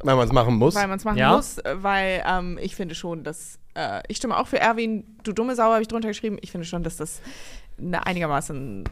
Weil 0.00 0.16
man 0.16 0.26
es 0.26 0.32
machen 0.32 0.56
muss. 0.56 0.74
weil 0.74 0.88
man 0.88 0.98
es 0.98 1.04
machen 1.04 1.18
Ja? 1.18 1.36
muss, 1.36 1.58
äh, 1.58 1.76
weil 1.82 2.22
ähm, 2.26 2.58
ich 2.60 2.76
finde 2.76 2.94
schon, 2.94 3.24
dass 3.24 3.58
äh, 3.74 4.02
ich 4.08 4.18
stimme 4.18 4.36
auch 4.36 4.46
für 4.46 4.58
Erwin, 4.58 5.04
du 5.22 5.32
dumme 5.32 5.54
Sau, 5.54 5.70
habe 5.72 5.82
ich 5.82 5.88
drunter 5.88 6.08
geschrieben. 6.08 6.36
Ich 6.42 6.50
finde 6.50 6.66
schon, 6.66 6.82
dass 6.82 6.96
das 6.96 7.20
einigermaßen 7.78 8.84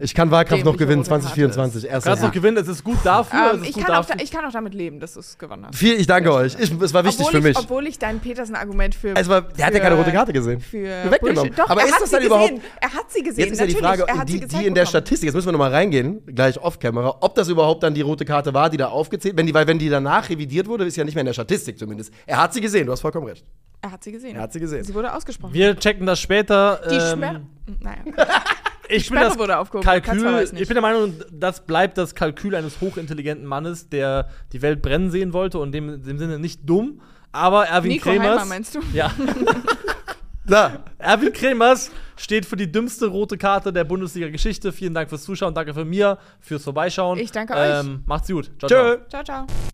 Ich 0.00 0.14
kann 0.14 0.30
Wahlkampf 0.30 0.64
noch 0.64 0.76
gewinnen, 0.76 1.00
rote 1.02 1.10
Karte 1.10 1.22
2024. 1.24 1.82
Du 1.82 1.88
Erster 1.88 2.10
kannst 2.10 2.22
noch 2.24 2.32
gewinnen, 2.32 2.56
es 2.56 2.68
ist 2.68 2.82
gut 2.84 2.98
dafür. 3.04 3.52
ähm, 3.54 3.62
ist 3.62 3.68
ich, 3.68 3.74
gut 3.74 3.84
kann 3.84 3.92
auch, 3.94 3.98
dafür. 4.00 4.16
da- 4.16 4.24
ich 4.24 4.30
kann 4.30 4.44
auch 4.44 4.52
damit 4.52 4.74
leben, 4.74 5.00
dass 5.00 5.14
du 5.14 5.20
es 5.20 5.36
gewonnen 5.38 5.66
hast. 5.66 5.76
Viel, 5.76 5.94
ich 6.00 6.06
danke 6.06 6.32
euch. 6.32 6.56
Ich, 6.58 6.72
es 6.80 6.94
war 6.94 7.04
wichtig 7.04 7.26
obwohl 7.26 7.32
für 7.42 7.48
ich, 7.48 7.56
mich. 7.56 7.64
Obwohl 7.64 7.86
ich 7.86 7.98
dein 7.98 8.20
Petersen-Argument 8.20 8.94
für. 8.94 9.14
Es 9.16 9.28
war, 9.28 9.42
der 9.42 9.66
hat 9.66 9.74
ja 9.74 9.80
keine 9.80 9.96
rote 9.96 10.12
Karte 10.12 10.32
gesehen. 10.32 10.60
Für 10.60 11.10
Weggenommen. 11.10 11.52
Doch, 11.56 11.68
Aber 11.68 11.80
er 11.82 11.86
ist 11.88 11.94
hat 11.94 12.02
das 12.02 12.10
sie 12.10 12.16
dann 12.16 12.22
gesehen. 12.24 12.56
überhaupt- 12.56 12.62
Er 12.80 12.92
hat 12.94 13.12
sie 13.12 13.22
gesehen. 13.22 13.44
Jetzt 13.44 13.52
ist 13.52 13.60
ja 13.60 13.66
die 13.66 13.74
Frage, 13.74 14.04
er 14.08 14.18
hat 14.18 14.28
sie 14.28 14.40
die, 14.40 14.46
die 14.46 14.66
in 14.66 14.74
der. 14.74 14.86
Statistik, 14.86 15.26
jetzt 15.28 15.34
müssen 15.34 15.46
wir 15.48 15.52
nochmal 15.52 15.70
reingehen, 15.70 16.22
gleich 16.26 16.58
off-camera, 16.60 17.16
ob 17.20 17.34
das 17.34 17.48
überhaupt 17.48 17.82
dann 17.82 17.94
die 17.94 18.02
rote 18.02 18.24
Karte 18.24 18.52
war, 18.52 18.68
die 18.68 18.76
da 18.76 18.88
aufgezählt, 18.88 19.36
wenn 19.36 19.46
die, 19.46 19.54
weil 19.54 19.66
wenn 19.66 19.78
die 19.78 19.88
danach 19.88 20.28
revidiert 20.28 20.66
wurde, 20.68 20.84
ist 20.84 20.96
ja 20.96 21.04
nicht 21.04 21.14
mehr 21.14 21.22
in 21.22 21.26
der 21.26 21.32
Statistik 21.32 21.78
zumindest. 21.78 22.12
Er 22.26 22.38
hat 22.42 22.52
sie 22.52 22.60
gesehen, 22.60 22.86
du 22.86 22.92
hast 22.92 23.00
vollkommen 23.00 23.26
recht. 23.26 23.44
Er 23.80 23.90
hat 23.92 24.04
sie 24.04 24.12
gesehen. 24.12 24.36
Er 24.36 24.42
hat 24.42 24.52
sie 24.52 24.60
gesehen. 24.60 24.84
Sie 24.84 24.94
wurde 24.94 25.14
ausgesprochen. 25.14 25.54
Wir 25.54 25.74
checken 25.76 26.06
das 26.06 26.20
später. 26.20 26.80
die 26.90 26.96
ähm. 26.96 27.20
Naja. 27.80 27.98
Ich 28.88 29.08
bin 29.08 29.20
das 29.20 29.36
Kalkül. 29.36 30.48
Ich 30.56 30.68
bin 30.68 30.74
der 30.74 30.82
Meinung, 30.82 31.14
das 31.30 31.64
bleibt 31.64 31.98
das 31.98 32.14
Kalkül 32.14 32.54
eines 32.54 32.80
hochintelligenten 32.80 33.46
Mannes, 33.46 33.88
der 33.88 34.28
die 34.52 34.62
Welt 34.62 34.82
brennen 34.82 35.10
sehen 35.10 35.32
wollte 35.32 35.58
und 35.58 35.72
dem, 35.72 35.88
in 35.88 36.02
dem 36.02 36.18
Sinne 36.18 36.38
nicht 36.38 36.60
dumm. 36.68 37.00
Aber 37.30 37.66
Erwin 37.66 37.92
Nico 37.92 38.10
Kremers. 38.10 38.40
Heimer, 38.40 38.44
meinst 38.44 38.74
du? 38.74 38.80
Ja, 38.92 39.10
Na, 40.44 40.84
Erwin 40.98 41.32
Kremers 41.32 41.90
steht 42.16 42.44
für 42.46 42.56
die 42.56 42.70
dümmste 42.70 43.06
rote 43.06 43.38
Karte 43.38 43.72
der 43.72 43.84
Bundesliga-Geschichte. 43.84 44.72
Vielen 44.72 44.92
Dank 44.92 45.08
fürs 45.08 45.22
Zuschauen, 45.22 45.54
danke 45.54 45.72
für 45.72 45.84
mir, 45.84 46.18
fürs 46.40 46.64
Vorbeischauen. 46.64 47.18
Ich 47.18 47.30
danke 47.30 47.54
euch. 47.54 47.80
Ähm, 47.80 48.02
macht's 48.06 48.28
gut. 48.28 48.50
Ciao, 48.58 48.68
tschö. 48.68 48.98
ciao. 49.08 49.24
Ciao, 49.24 49.46
ciao. 49.46 49.71